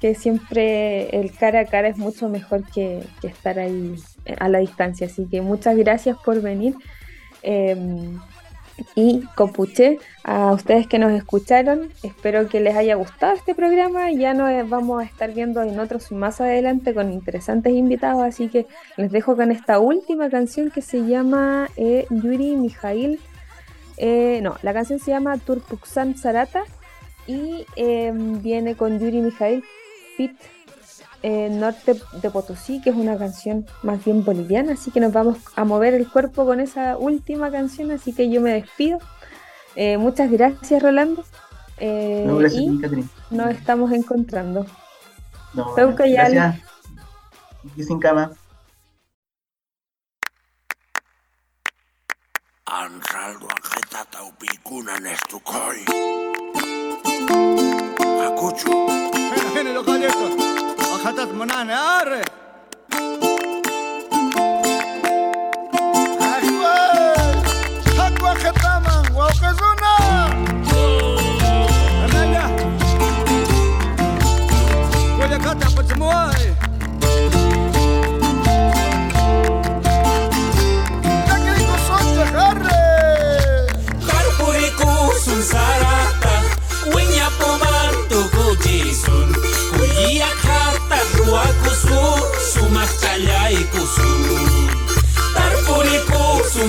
que 0.01 0.15
siempre 0.15 1.09
el 1.19 1.33
cara 1.33 1.61
a 1.61 1.65
cara 1.65 1.89
es 1.89 1.97
mucho 1.97 2.29
mejor 2.29 2.65
que, 2.71 3.03
estar 3.23 3.59
ahí 3.59 3.95
eh, 4.25 4.37
a 4.39 4.49
la 4.49 4.59
distancia. 4.59 5.07
Así 5.07 5.27
que 5.27 5.41
muchas 5.41 5.77
gracias 5.77 6.19
por 6.23 6.43
venir. 6.43 6.75
Eh, 7.43 7.77
y 8.95 9.23
Copuche, 9.35 9.99
a 10.25 10.53
ustedes 10.53 10.87
que 10.87 10.99
nos 10.99 11.13
escucharon, 11.13 11.91
espero 12.03 12.49
que 12.49 12.61
les 12.61 12.77
haya 12.77 12.95
gustado 12.95 13.35
este 13.35 13.55
programa. 13.55 14.11
Ya 14.13 14.35
nos 14.35 14.69
vamos 14.69 15.03
a 15.03 15.05
estar 15.07 15.33
viendo 15.33 15.63
en 15.63 15.79
otros 15.79 16.13
más 16.13 16.41
adelante 16.41 16.95
con 16.95 17.13
interesantes 17.13 17.73
invitados. 17.73 18.23
Así 18.23 18.49
que 18.49 18.67
les 18.97 19.11
dejo 19.11 19.37
con 19.37 19.51
esta 19.51 19.79
última 19.79 20.29
canción 20.29 20.71
que 20.71 20.83
se 20.83 21.07
llama 21.07 21.69
eh, 21.77 22.07
Yuri 22.11 22.57
Mijail. 22.57 23.21
Eh, 23.97 24.41
no, 24.43 24.57
la 24.63 24.75
canción 24.75 24.99
se 24.99 25.11
llama 25.11 25.39
Turpuxan 25.39 26.17
Sarata 26.17 26.65
y 27.27 27.67
eh, 27.77 28.13
viene 28.15 28.75
con 28.77 28.99
Yuri 28.99 29.23
Mijail 29.23 29.65
Fit 30.17 30.37
eh, 31.23 31.49
Norte 31.51 32.01
de 32.23 32.31
Potosí, 32.31 32.81
que 32.81 32.91
es 32.91 32.97
una 32.97 33.17
canción 33.19 33.67
más 33.83 34.05
bien 34.05 34.25
boliviana, 34.25 34.75
así 34.75 34.91
que 34.91 35.01
nos 35.01 35.13
vamos 35.13 35.39
a 35.55 35.65
mover 35.65 35.95
el 35.95 36.09
cuerpo 36.09 36.45
con 36.45 36.61
esa 36.61 36.97
última 36.97 37.51
canción, 37.51 37.91
así 37.91 38.13
que 38.13 38.31
yo 38.31 38.41
me 38.41 38.53
despido. 38.53 38.99
Eh, 39.75 39.99
muchas 39.99 40.31
gracias, 40.31 40.83
Rolando. 40.83 41.25
Eh, 41.79 42.25
No, 42.27 42.37
gracias, 42.37 42.63
y 42.63 42.81
nos 43.31 43.51
estamos 43.51 43.93
encontrando. 43.93 44.67
No, 45.53 45.75
gracias. 45.75 46.61
Y 47.77 47.83
sin 47.83 47.99
cama. 47.99 48.33
Ansaldo 52.65 53.49
खतत 61.07 61.31
मना 61.39 61.63
न 61.63 61.71
आ 61.71 62.46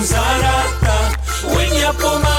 sarata 0.04 0.96
Wiñapuman 1.54 2.38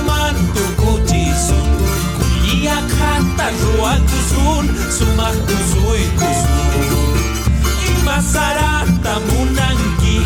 mantukuchisun 0.00 1.68
kuliakata 2.16 3.46
ruakuzun 3.62 4.64
sumaktuzuykuzun 4.98 7.18
ima 7.90 8.16
sarata 8.32 9.14
munanki 9.26 10.16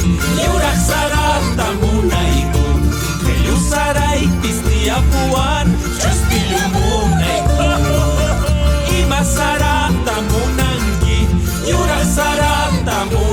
yurak 0.44 0.78
sarata 0.88 1.66
tisti 1.80 2.64
qellusaraypis 3.24 4.58
justi 4.64 5.68
chustillumunayku 6.00 7.68
ima 8.98 9.20
sarata 9.24 10.14
munanki 10.30 11.18
yura 11.70 12.00
sarata 12.16 12.96
munanki 13.12 13.27